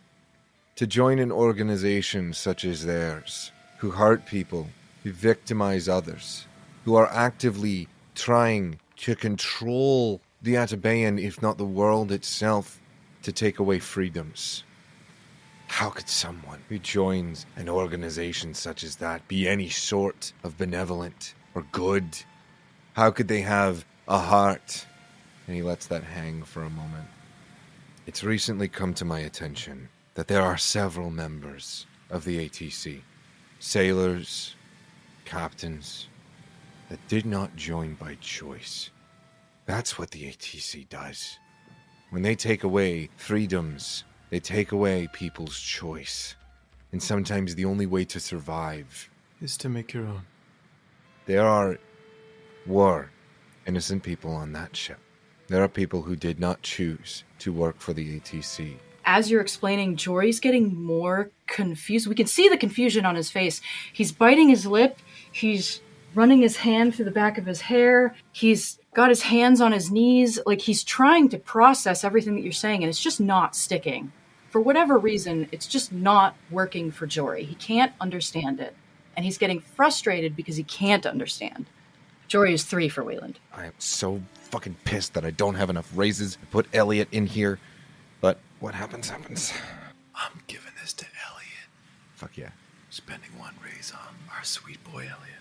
[0.77, 4.69] To join an organization such as theirs, who hurt people,
[5.03, 6.47] who victimize others,
[6.85, 7.89] who are actively
[8.19, 12.81] trying to control the Atabean, if not the world itself,
[13.23, 14.65] to take away freedoms.
[15.69, 21.35] How could someone who joins an organization such as that be any sort of benevolent
[21.55, 22.25] or good?
[22.95, 24.87] How could they have a heart?
[25.47, 27.07] And he lets that hang for a moment.
[28.07, 33.03] It's recently come to my attention that there are several members of the ATC,
[33.61, 34.57] sailors,
[35.25, 36.08] captains,
[36.89, 38.91] that did not join by choice.
[39.67, 41.39] That's what the ATC does.
[42.11, 46.37] When they take away freedoms, they take away people's choice.
[46.93, 49.11] And sometimes the only way to survive.
[49.43, 50.23] Is to make your own.
[51.27, 51.79] There are,
[52.67, 53.11] were,
[53.67, 54.99] innocent people on that ship.
[55.49, 58.77] There are people who did not choose to work for the ATC.
[59.05, 62.07] As you're explaining, Jory's getting more confused.
[62.07, 63.61] We can see the confusion on his face.
[63.93, 64.99] He's biting his lip.
[65.33, 65.81] He's
[66.15, 68.15] running his hand through the back of his hair.
[68.33, 70.39] He's got his hands on his knees.
[70.47, 74.13] Like he's trying to process everything that you're saying, and it's just not sticking.
[74.51, 77.45] For whatever reason, it's just not working for Jory.
[77.45, 78.75] He can't understand it.
[79.17, 81.67] And he's getting frustrated because he can't understand.
[82.29, 83.41] Jory is three for Wayland.
[83.55, 86.37] I am so fucking pissed that I don't have enough raises.
[86.37, 87.59] to put Elliot in here.
[88.21, 89.53] But what happens, happens.
[90.15, 91.69] I'm giving this to Elliot.
[92.15, 92.51] Fuck yeah.
[92.91, 95.38] Spending one raise on our sweet boy Elliot.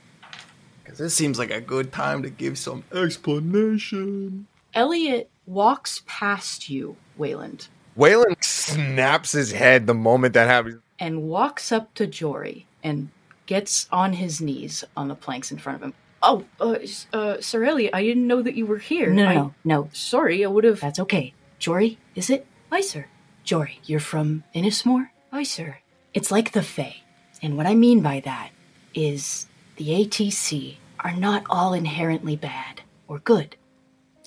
[0.88, 4.48] Because this seems like a good time to give some explanation.
[4.74, 7.68] Elliot walks past you, Wayland,
[7.98, 10.80] Wayland snaps his head the moment that happens.
[10.98, 13.10] and walks up to Jory and
[13.48, 15.94] gets on his knees on the planks in front of him.
[16.24, 16.78] Oh, uh,
[17.12, 19.10] uh, Sir Elliot, I didn't know that you were here.
[19.12, 19.90] No, no, I- no, no.
[19.94, 20.80] Sorry, I would have.
[20.80, 21.34] That's okay.
[21.60, 22.46] Jory, is it?
[22.72, 23.08] Aye, sir.
[23.44, 25.10] Jory, you're from Inismore?
[25.34, 25.80] Aye, sir.
[26.14, 27.02] It's like the Fae.
[27.42, 28.52] And what I mean by that
[28.94, 29.48] is
[29.78, 33.56] the ATC are not all inherently bad or good.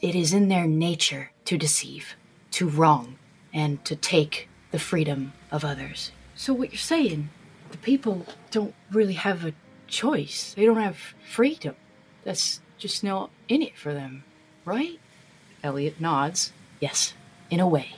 [0.00, 2.14] It is in their nature to deceive,
[2.52, 3.18] to wrong,
[3.52, 6.12] and to take the freedom of others.
[6.34, 7.30] So what you're saying,
[7.70, 9.52] the people don't really have a
[9.88, 10.54] choice.
[10.54, 11.74] They don't have freedom.
[12.24, 14.24] That's just not in it for them,
[14.64, 14.98] right?
[15.62, 16.52] Elliot nods.
[16.80, 17.12] Yes,
[17.50, 17.90] in a way.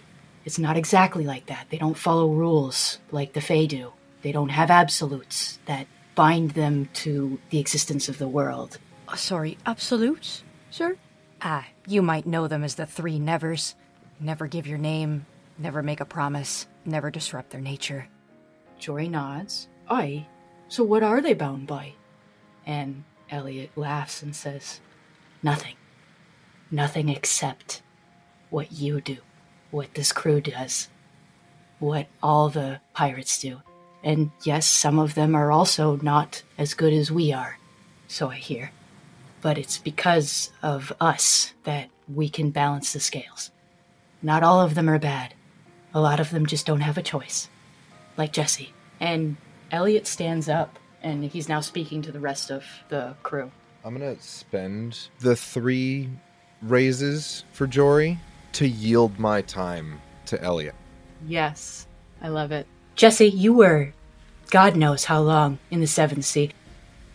[0.44, 1.66] It's not exactly like that.
[1.70, 3.92] They don't follow rules like the Fae do.
[4.22, 8.78] They don't have absolutes that bind them to the existence of the world.
[9.08, 10.96] Uh, sorry, absolutes, sir?
[11.40, 13.74] Ah, you might know them as the Three Nevers.
[14.20, 15.26] Never give your name,
[15.58, 18.08] never make a promise, never disrupt their nature.
[18.78, 19.68] Jory nods.
[19.88, 20.26] Aye.
[20.68, 21.94] So what are they bound by?
[22.64, 24.80] And Elliot laughs and says,
[25.42, 25.76] Nothing.
[26.70, 27.82] Nothing except
[28.50, 29.18] what you do,
[29.70, 30.88] what this crew does,
[31.78, 33.60] what all the pirates do.
[34.04, 37.58] And yes, some of them are also not as good as we are,
[38.08, 38.72] so I hear.
[39.40, 43.50] But it's because of us that we can balance the scales.
[44.22, 45.34] Not all of them are bad.
[45.94, 47.48] A lot of them just don't have a choice.
[48.16, 48.72] Like Jesse.
[49.00, 49.36] And
[49.70, 53.50] Elliot stands up and he's now speaking to the rest of the crew.
[53.84, 56.08] I'm gonna spend the three
[56.62, 58.18] raises for Jory
[58.52, 60.74] to yield my time to Elliot.
[61.26, 61.86] Yes,
[62.20, 62.66] I love it.
[62.94, 63.92] Jesse, you were
[64.52, 66.50] God knows how long in the Seventh Sea.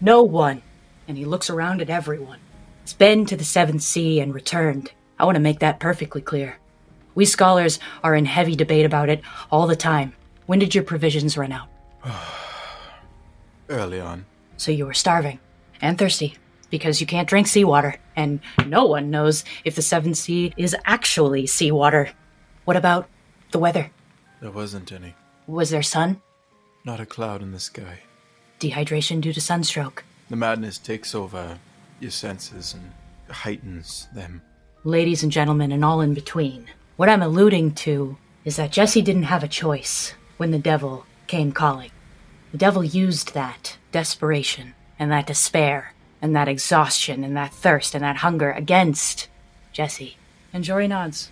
[0.01, 0.63] No one,
[1.07, 2.39] and he looks around at everyone,
[2.81, 4.91] has been to the Seventh Sea and returned.
[5.19, 6.57] I want to make that perfectly clear.
[7.13, 9.21] We scholars are in heavy debate about it
[9.51, 10.13] all the time.
[10.47, 11.67] When did your provisions run out?
[13.69, 14.25] Early on.
[14.57, 15.39] So you were starving
[15.79, 16.37] and thirsty
[16.71, 21.45] because you can't drink seawater, and no one knows if the Seventh Sea is actually
[21.45, 22.09] seawater.
[22.65, 23.07] What about
[23.51, 23.91] the weather?
[24.41, 25.13] There wasn't any.
[25.47, 26.21] Was there sun?
[26.83, 28.01] Not a cloud in the sky.
[28.59, 30.03] Dehydration due to sunstroke.
[30.29, 31.57] The madness takes over
[32.01, 32.91] your senses and
[33.33, 34.41] heightens them.
[34.83, 36.67] Ladies and gentlemen, and all in between.
[36.97, 41.53] What I'm alluding to is that Jesse didn't have a choice when the devil came
[41.53, 41.91] calling.
[42.51, 48.03] The devil used that desperation and that despair and that exhaustion and that thirst and
[48.03, 49.29] that hunger against
[49.71, 50.17] Jesse.
[50.51, 51.29] And Jory nods.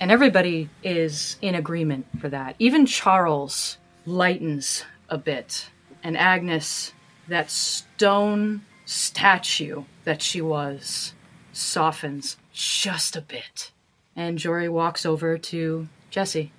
[0.00, 2.54] And everybody is in agreement for that.
[2.58, 5.70] Even Charles lightens a bit.
[6.04, 6.92] And Agnes,
[7.26, 11.14] that stone statue that she was,
[11.52, 13.72] softens just a bit.
[14.14, 16.52] And Jory walks over to Jesse.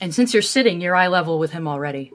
[0.00, 2.12] And since you're sitting, you're eye level with him already.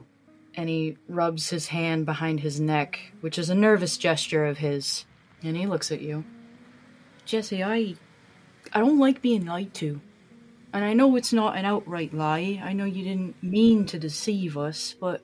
[0.54, 5.04] And he rubs his hand behind his neck, which is a nervous gesture of his.
[5.42, 6.24] And he looks at you.
[7.24, 7.94] Jesse, I.
[8.72, 10.00] I don't like being lied to.
[10.72, 12.60] And I know it's not an outright lie.
[12.62, 15.22] I know you didn't mean to deceive us, but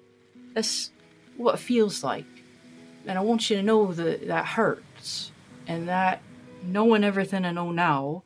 [0.55, 0.91] that's
[1.37, 2.27] what it feels like.
[3.07, 5.33] And I want you to know that that hurts.
[5.67, 6.21] And that
[6.63, 8.23] knowing everything I know now,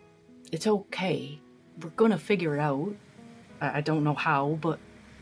[0.51, 1.39] it's okay.
[1.81, 2.95] We're gonna figure it out.
[3.61, 4.79] I, I don't know how, but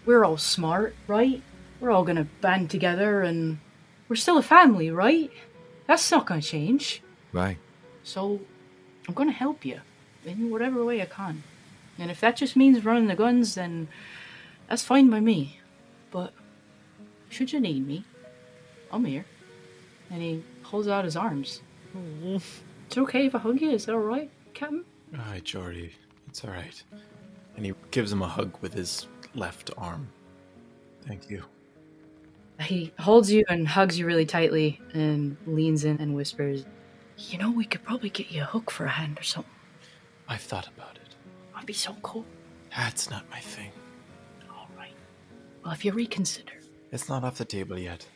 [0.07, 1.42] we're all smart, right?
[1.80, 3.59] We're all gonna band together and
[4.09, 5.30] we're still a family, right?
[5.86, 7.03] That's not gonna change.
[7.32, 7.59] Right.
[8.03, 8.40] So
[9.07, 9.80] I'm gonna help you
[10.24, 11.42] in whatever way I can.
[12.01, 13.86] And if that just means running the guns, then
[14.68, 15.61] that's fine by me.
[16.11, 16.32] But
[17.28, 18.05] should you need me,
[18.90, 19.26] I'm here.
[20.11, 21.61] And he holds out his arms.
[21.92, 22.38] Hmm.
[22.86, 24.84] It's okay if I hug you, is that alright, Captain?
[25.16, 25.92] Alright, Jordy.
[26.26, 26.82] It's alright.
[27.57, 30.09] And he gives him a hug with his left arm.
[31.07, 31.44] Thank you.
[32.61, 36.64] He holds you and hugs you really tightly and leans in and whispers,
[37.16, 39.53] You know, we could probably get you a hook for a hand or something.
[40.28, 40.99] I've thought about it.
[41.61, 42.24] That'd be so cool.
[42.74, 43.70] That's not my thing.
[44.48, 44.94] Alright.
[45.62, 46.54] Well, if you reconsider.
[46.90, 48.06] It's not off the table yet.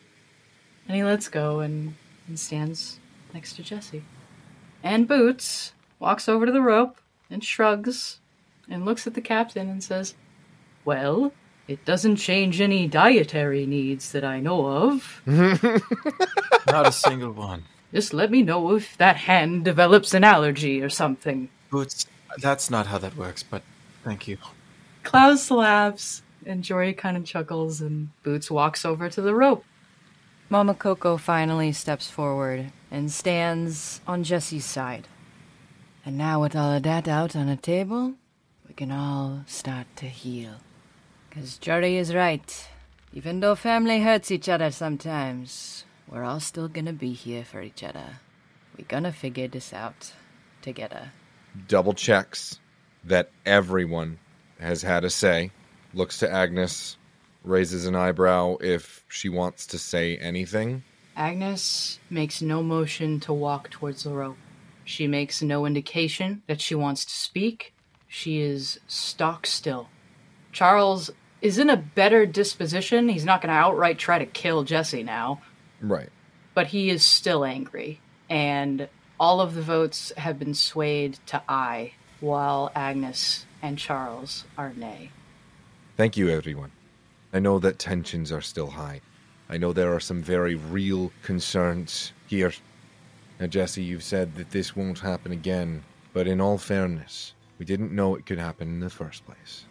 [0.88, 1.94] And he lets go and,
[2.26, 3.00] and stands
[3.34, 4.02] next to Jesse.
[4.82, 6.96] And Boots walks over to the rope
[7.28, 8.18] and shrugs
[8.70, 10.14] and looks at the captain and says,
[10.86, 11.30] Well,
[11.68, 15.20] it doesn't change any dietary needs that I know of.
[15.26, 17.64] Not a single one.
[17.92, 21.50] Just let me know if that hand develops an allergy or something.
[21.68, 22.06] Boots,
[22.38, 23.62] that's not how that works, but
[24.02, 24.38] thank you.
[25.02, 29.64] Klaus laughs, and Jory kind of chuckles, and Boots walks over to the rope.
[30.50, 35.08] Mama Coco finally steps forward and stands on Jesse's side.
[36.04, 38.14] And now, with all of that out on the table,
[38.68, 40.56] we can all start to heal.
[41.28, 42.68] Because Jory is right.
[43.12, 47.82] Even though family hurts each other sometimes, we're all still gonna be here for each
[47.82, 48.20] other.
[48.76, 50.12] We're gonna figure this out
[50.62, 51.12] together.
[51.68, 52.58] Double checks
[53.04, 54.18] that everyone
[54.58, 55.50] has had a say.
[55.92, 56.96] Looks to Agnes,
[57.44, 60.82] raises an eyebrow if she wants to say anything.
[61.16, 64.36] Agnes makes no motion to walk towards the rope.
[64.84, 67.72] She makes no indication that she wants to speak.
[68.08, 69.88] She is stock still.
[70.52, 73.08] Charles is in a better disposition.
[73.08, 75.40] He's not going to outright try to kill Jesse now,
[75.80, 76.08] Right.
[76.54, 78.00] but he is still angry.
[78.28, 78.88] And
[79.18, 85.10] all of the votes have been swayed to aye, while Agnes and Charles are nay.
[85.96, 86.72] Thank you, everyone.
[87.32, 89.00] I know that tensions are still high.
[89.48, 92.52] I know there are some very real concerns here.
[93.38, 97.92] Now, Jesse, you've said that this won't happen again, but in all fairness, we didn't
[97.92, 99.66] know it could happen in the first place.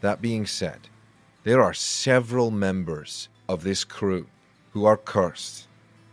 [0.00, 0.88] That being said,
[1.44, 4.26] there are several members of this crew
[4.72, 5.66] who are cursed,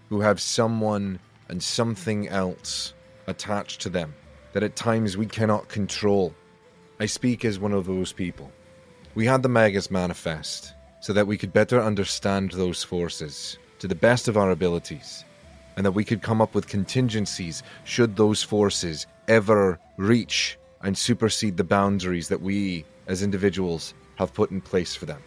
[0.10, 2.94] who have someone and something else
[3.28, 4.14] attached to them
[4.54, 6.34] that at times we cannot control.
[7.00, 8.52] I speak as one of those people.
[9.16, 13.96] We had the Magus manifest so that we could better understand those forces to the
[13.96, 15.26] best of our abilities,
[15.76, 21.58] and that we could come up with contingencies should those forces ever reach and supersede
[21.58, 25.22] the boundaries that we, as individuals, have put in place for them.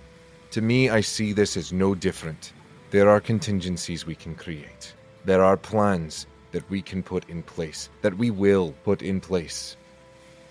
[0.52, 2.52] To me, I see this as no different.
[2.90, 4.94] There are contingencies we can create.
[5.28, 9.76] There are plans that we can put in place, that we will put in place.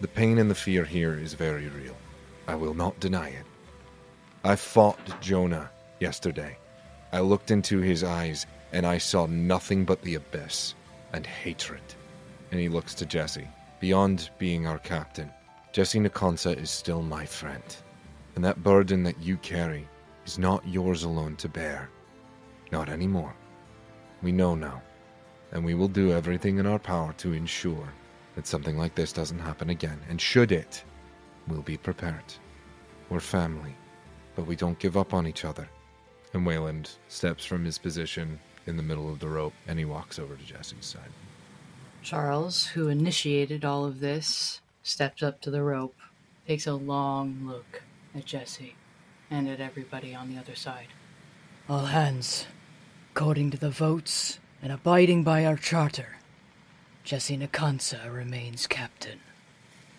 [0.02, 1.98] The pain and the fear here is very real.
[2.48, 3.46] I will not deny it.
[4.44, 6.60] I fought Jonah yesterday.
[7.12, 10.76] I looked into his eyes and I saw nothing but the abyss
[11.12, 11.82] and hatred.
[12.52, 13.48] And he looks to Jesse.
[13.80, 15.32] Beyond being our captain,
[15.72, 17.64] Jesse Nkansa is still my friend.
[18.36, 19.90] And that burden that you carry
[20.28, 21.90] is not yours alone to bear.
[22.72, 23.34] Not anymore.
[24.22, 24.82] We know now.
[25.51, 27.88] And we will do everything in our power to ensure
[28.36, 29.99] that something like this doesn't happen again.
[30.09, 30.84] And should it,
[31.47, 32.34] we'll be prepared.
[33.09, 33.76] We're family,
[34.36, 35.68] but we don't give up on each other.
[36.34, 40.20] And Wayland steps from his position in the middle of the rope and he walks
[40.20, 41.09] over to Jesse's side.
[42.03, 45.95] Charles, who initiated all of this, steps up to the rope,
[46.47, 47.82] takes a long look
[48.15, 48.76] at Jesse
[49.32, 50.88] and at everybody on the other side.
[51.68, 52.45] All hands,
[53.18, 56.18] according to the votes and abiding by our charter,
[57.03, 59.20] Jesse Nkansa remains captain.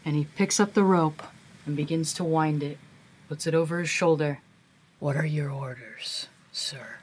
[0.04, 1.24] And he picks up the rope
[1.66, 2.78] and begins to wind it,
[3.28, 4.38] puts it over his shoulder.
[5.00, 6.98] What are your orders, sir?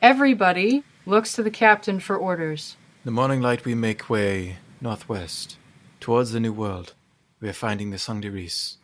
[0.00, 2.76] Everybody looks to the captain for orders.
[3.04, 5.56] The morning light we make way northwest,
[5.98, 6.94] towards the new world.
[7.40, 8.76] We are finding the Sangdiris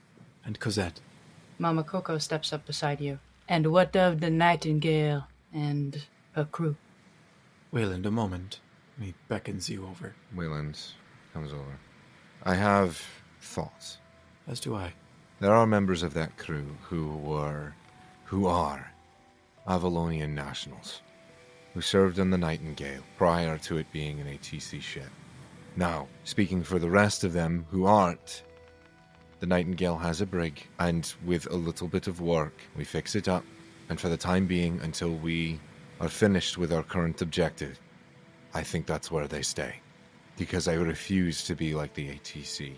[0.44, 0.98] and Cosette.
[1.56, 3.20] Mama Coco steps up beside you.
[3.48, 6.02] And what of the Nightingale and
[6.34, 6.76] her crew?
[7.72, 8.60] Wayland, a moment.
[9.00, 10.14] He beckons you over.
[10.34, 10.78] Wayland
[11.32, 11.78] comes over.
[12.44, 13.02] I have
[13.40, 13.98] thoughts.
[14.46, 14.92] As do I.
[15.40, 17.74] There are members of that crew who were,
[18.24, 18.92] who are,
[19.66, 21.00] Avalonian nationals,
[21.72, 25.10] who served on the Nightingale prior to it being an ATC ship.
[25.76, 28.44] Now, speaking for the rest of them who aren't,
[29.40, 33.26] the Nightingale has a brig, and with a little bit of work, we fix it
[33.26, 33.44] up,
[33.88, 35.58] and for the time being, until we
[36.04, 37.80] are finished with our current objective,
[38.52, 39.76] I think that's where they stay.
[40.36, 42.74] Because I refuse to be like the ATC.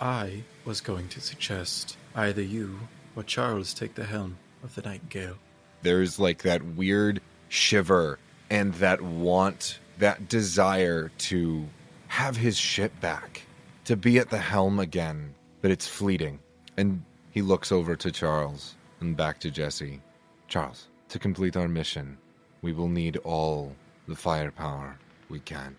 [0.00, 2.78] I was going to suggest either you
[3.16, 5.36] or Charles take the helm of the Nightingale.
[5.82, 8.18] There's like that weird shiver
[8.50, 11.66] and that want, that desire to
[12.06, 13.42] have his ship back,
[13.86, 16.38] to be at the helm again, but it's fleeting.
[16.76, 20.00] And he looks over to Charles and back to Jesse.
[20.48, 22.18] Charles, to complete our mission,
[22.62, 23.74] we will need all
[24.06, 24.98] the firepower
[25.28, 25.76] we can.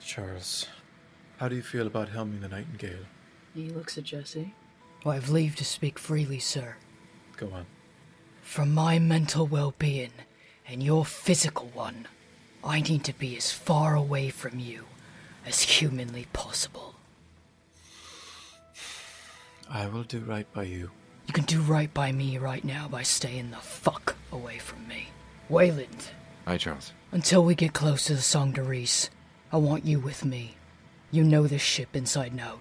[0.00, 0.66] Charles,
[1.38, 3.06] how do you feel about helming the Nightingale?
[3.54, 4.54] He looks at Jesse.
[5.06, 6.76] I have leave to speak freely, sir.
[7.36, 7.66] Go on.
[8.42, 10.12] For my mental well being
[10.66, 12.08] and your physical one,
[12.64, 14.84] I need to be as far away from you
[15.46, 16.94] as humanly possible.
[19.70, 20.90] I will do right by you.
[21.26, 25.08] You can do right by me right now by staying the fuck away from me.
[25.48, 26.10] Wayland,
[26.46, 26.92] Hi, Charles.
[27.10, 29.08] until we get close to the Song de Reese,
[29.50, 30.56] I want you with me.
[31.10, 32.60] You know this ship inside and out.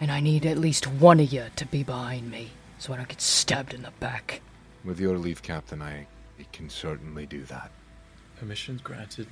[0.00, 3.08] And I need at least one of you to be behind me so I don't
[3.08, 4.40] get stabbed in the back.
[4.84, 6.06] With your leave, Captain, I,
[6.38, 7.70] I can certainly do that.
[8.38, 9.26] Permissions granted.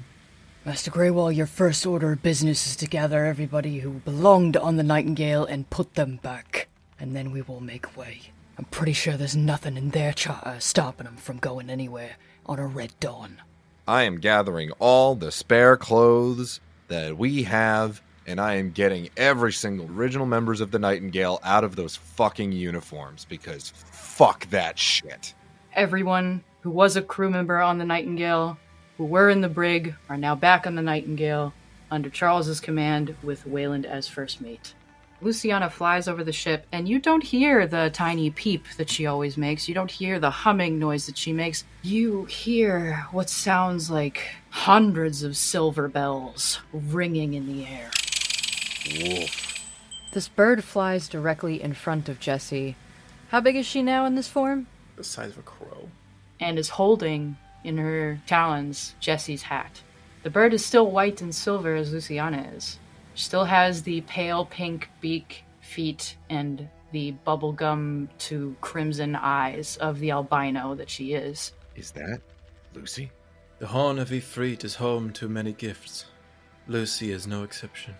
[0.65, 4.83] Master Greywall, your first order of business is to gather everybody who belonged on the
[4.83, 6.69] Nightingale and put them back.
[7.01, 8.21] And then we will make way.
[8.59, 12.17] I'm pretty sure there's nothing in their charter uh, stopping them from going anywhere
[12.47, 13.41] on a Red Dawn.
[13.87, 19.53] I am gathering all the spare clothes that we have, and I am getting every
[19.53, 25.35] single original members of the Nightingale out of those fucking uniforms because fuck that shit.
[25.75, 28.59] Everyone who was a crew member on the Nightingale,
[28.99, 31.53] who were in the brig, are now back on the Nightingale
[31.91, 34.75] under Charles's command with Wayland as first mate.
[35.23, 39.37] Luciana flies over the ship, and you don't hear the tiny peep that she always
[39.37, 39.69] makes.
[39.69, 41.65] You don't hear the humming noise that she makes.
[41.83, 47.91] You hear what sounds like hundreds of silver bells ringing in the air.
[50.13, 52.77] This bird flies directly in front of Jesse.
[53.29, 54.67] How big is she now in this form?
[54.97, 55.89] The size of a crow.
[56.41, 59.81] and is holding in her talons Jesse's hat.
[60.25, 62.79] The bird is still white and silver as Luciana is.
[63.15, 70.11] Still has the pale pink beak, feet, and the bubblegum to crimson eyes of the
[70.11, 71.53] albino that she is.
[71.75, 72.21] Is that
[72.75, 73.11] Lucy?
[73.59, 76.07] The Horn of Ifrit is home to many gifts.
[76.69, 77.95] Lucy is no exception.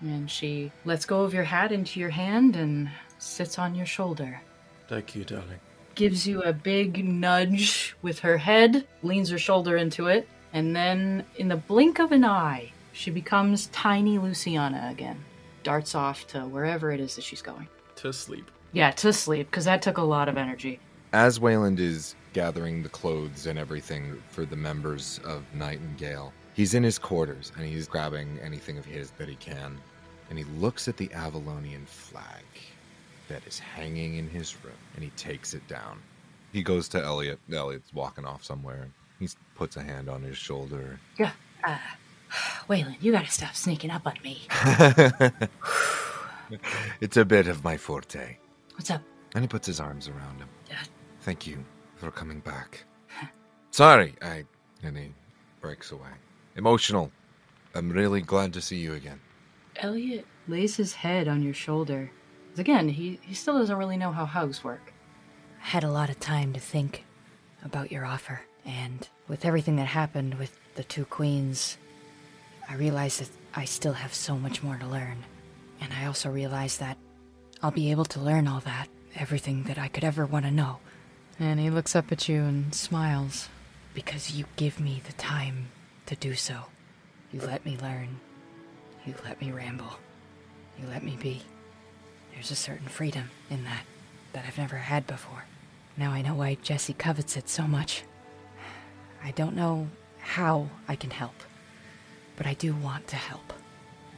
[0.00, 4.40] And she lets go of your hat into your hand and sits on your shoulder.
[4.88, 5.60] Thank you, darling.
[5.94, 11.24] Gives you a big nudge with her head, leans her shoulder into it, and then
[11.36, 15.22] in the blink of an eye, she becomes tiny Luciana again.
[15.62, 17.68] Darts off to wherever it is that she's going.
[17.96, 18.50] To sleep.
[18.72, 20.80] Yeah, to sleep, because that took a lot of energy.
[21.12, 26.82] As Wayland is gathering the clothes and everything for the members of Nightingale, he's in
[26.82, 29.78] his quarters and he's grabbing anything of his that he can.
[30.30, 32.44] And he looks at the Avalonian flag
[33.28, 36.00] that is hanging in his room and he takes it down.
[36.52, 37.38] He goes to Elliot.
[37.52, 38.88] Elliot's walking off somewhere.
[39.18, 40.98] He puts a hand on his shoulder.
[41.18, 41.32] Yeah.
[41.62, 41.76] Uh,
[42.68, 44.42] Wayland, you gotta stop sneaking up on me.
[47.00, 48.36] it's a bit of my forte.
[48.74, 49.02] What's up?
[49.34, 50.48] And he puts his arms around him.
[50.70, 50.74] Uh,
[51.22, 51.64] Thank you
[51.96, 52.84] for coming back.
[53.70, 54.44] Sorry, I.
[54.82, 55.12] And he
[55.60, 56.10] breaks away.
[56.56, 57.10] Emotional.
[57.74, 59.20] I'm really glad to see you again.
[59.76, 62.10] Elliot lays his head on your shoulder.
[62.56, 64.92] Again, he, he still doesn't really know how hugs work.
[65.62, 67.04] I had a lot of time to think
[67.62, 71.76] about your offer, and with everything that happened with the two queens,
[72.68, 75.24] I realize that I still have so much more to learn.
[75.80, 76.96] And I also realize that
[77.62, 80.78] I'll be able to learn all that, everything that I could ever want to know,
[81.38, 83.48] And he looks up at you and smiles.
[83.94, 85.68] because you give me the time
[86.06, 86.64] to do so.
[87.32, 88.20] You let me learn.
[89.06, 89.98] You let me ramble.
[90.78, 91.42] You let me be.
[92.34, 93.84] There's a certain freedom in that
[94.32, 95.44] that I've never had before.
[95.96, 98.02] Now I know why Jesse covets it so much.
[99.24, 99.88] I don't know
[100.20, 101.34] how I can help,
[102.36, 103.52] but I do want to help.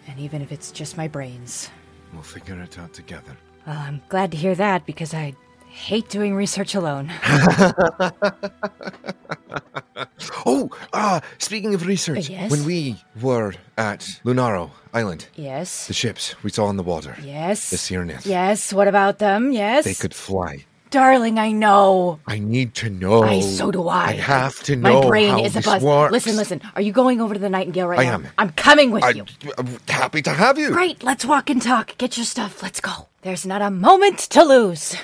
[0.07, 1.71] And even if it's just my brains.
[2.13, 3.37] We'll figure it out together.
[3.67, 5.35] Well, I'm glad to hear that because I
[5.69, 7.13] hate doing research alone.
[10.47, 12.51] oh, ah, speaking of research, Yes?
[12.51, 15.87] when we were at Lunaro Island, yes.
[15.87, 17.71] the ships we saw in the water, Yes.
[17.71, 19.53] the Cyrnith, Yes, what about them?
[19.53, 19.85] Yes.
[19.85, 20.65] they could fly.
[20.91, 22.19] Darling, I know.
[22.27, 23.23] I need to know.
[23.23, 24.07] I so do I.
[24.07, 25.83] I have to know My brain how is a buzz.
[25.83, 26.13] works.
[26.13, 26.63] Listen, listen.
[26.75, 28.15] Are you going over to the Nightingale right I now?
[28.15, 28.27] am.
[28.39, 29.27] I'm coming with I, you.
[29.59, 30.71] I'm happy to have you.
[30.71, 31.03] Great.
[31.03, 31.97] Let's walk and talk.
[31.99, 32.63] Get your stuff.
[32.63, 33.09] Let's go.
[33.23, 34.97] There's not a moment to lose.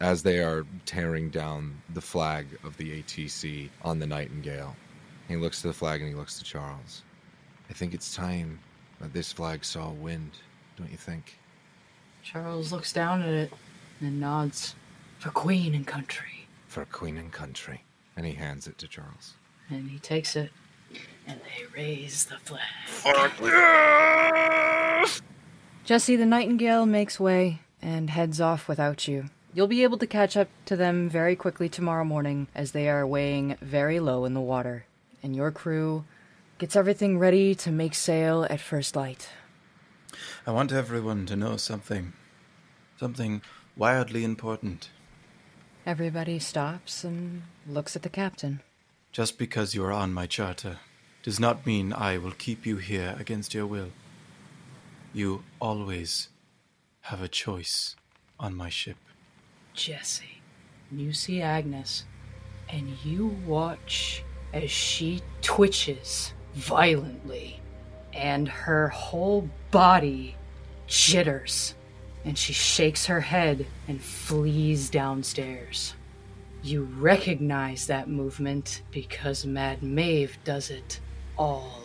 [0.00, 4.74] As they are tearing down the flag of the ATC on the Nightingale,
[5.28, 7.02] he looks to the flag and he looks to Charles.
[7.70, 8.58] I think it's time
[9.00, 10.32] that this flag saw wind,
[10.76, 11.38] don't you think?
[12.22, 13.52] Charles looks down at it
[14.00, 14.74] and nods.
[15.24, 16.46] For queen and country.
[16.68, 17.82] For queen and country.
[18.14, 19.32] And he hands it to Charles.
[19.70, 20.50] And he takes it.
[21.26, 22.60] And they raise the flag.
[22.86, 25.22] Fuck yes!
[25.86, 29.30] Jesse the Nightingale makes way and heads off without you.
[29.54, 33.06] You'll be able to catch up to them very quickly tomorrow morning as they are
[33.06, 34.84] weighing very low in the water.
[35.22, 36.04] And your crew
[36.58, 39.30] gets everything ready to make sail at first light.
[40.46, 42.12] I want everyone to know something.
[43.00, 43.40] Something
[43.74, 44.90] wildly important.
[45.86, 48.60] Everybody stops and looks at the captain.
[49.12, 50.78] Just because you are on my charter
[51.22, 53.90] does not mean I will keep you here against your will.
[55.12, 56.28] You always
[57.02, 57.96] have a choice
[58.40, 58.96] on my ship.
[59.74, 60.40] Jesse,
[60.90, 62.04] you see Agnes,
[62.70, 64.24] and you watch
[64.54, 67.60] as she twitches violently,
[68.14, 70.34] and her whole body
[70.86, 71.74] jitters,
[72.24, 75.94] and she shakes her head and flees downstairs.
[76.62, 81.00] You recognize that movement because Mad Maeve does it
[81.36, 81.82] all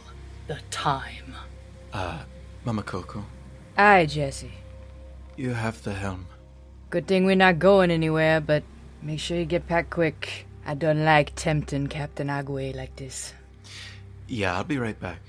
[0.47, 1.35] the time.
[1.93, 2.25] Ah,
[2.63, 3.25] Mama Coco,
[3.77, 4.51] Aye, Jesse.
[5.35, 6.27] you have the helm.
[6.89, 8.63] Good thing we're not going anywhere, but
[9.01, 10.45] make sure you get back quick.
[10.65, 13.33] I don't like tempting Captain Agwe like this.
[14.27, 15.19] Yeah, I'll be right back.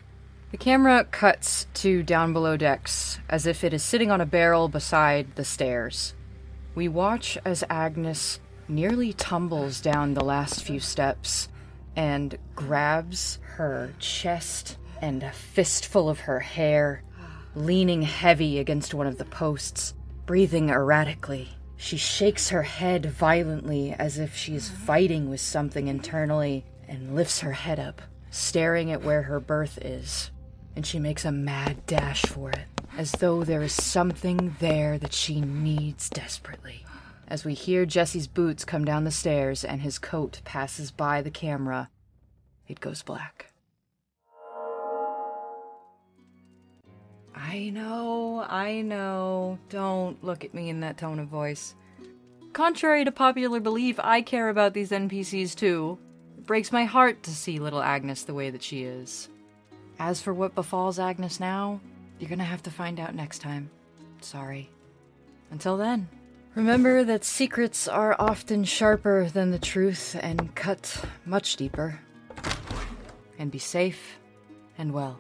[0.51, 4.67] The camera cuts to down below decks, as if it is sitting on a barrel
[4.67, 6.13] beside the stairs.
[6.75, 11.49] We watch as Agnes nearly tumbles down the last few steps
[11.95, 17.05] and grabs her chest and a fistful of her hair,
[17.55, 19.95] leaning heavy against one of the posts,
[20.27, 21.51] breathing erratically.
[21.77, 27.39] She shakes her head violently as if she is fighting with something internally and lifts
[27.39, 28.03] her head up,
[28.33, 30.33] staring at where her berth is.
[30.77, 32.67] And she makes a mad dash for it,
[32.97, 36.85] as though there is something there that she needs desperately.
[37.27, 41.31] As we hear Jesse's boots come down the stairs and his coat passes by the
[41.31, 41.89] camera,
[42.69, 43.47] it goes black.
[47.35, 49.59] I know, I know.
[49.71, 51.75] Don't look at me in that tone of voice.
[52.53, 55.99] Contrary to popular belief, I care about these NPCs too.
[56.37, 59.30] It breaks my heart to see little Agnes the way that she is.
[60.01, 61.79] As for what befalls Agnes now,
[62.19, 63.71] you're gonna have to find out next time.
[64.23, 64.71] Sorry.
[65.51, 66.09] Until then,
[66.55, 72.01] remember that secrets are often sharper than the truth and cut much deeper.
[73.39, 74.19] And be safe
[74.79, 75.19] and well.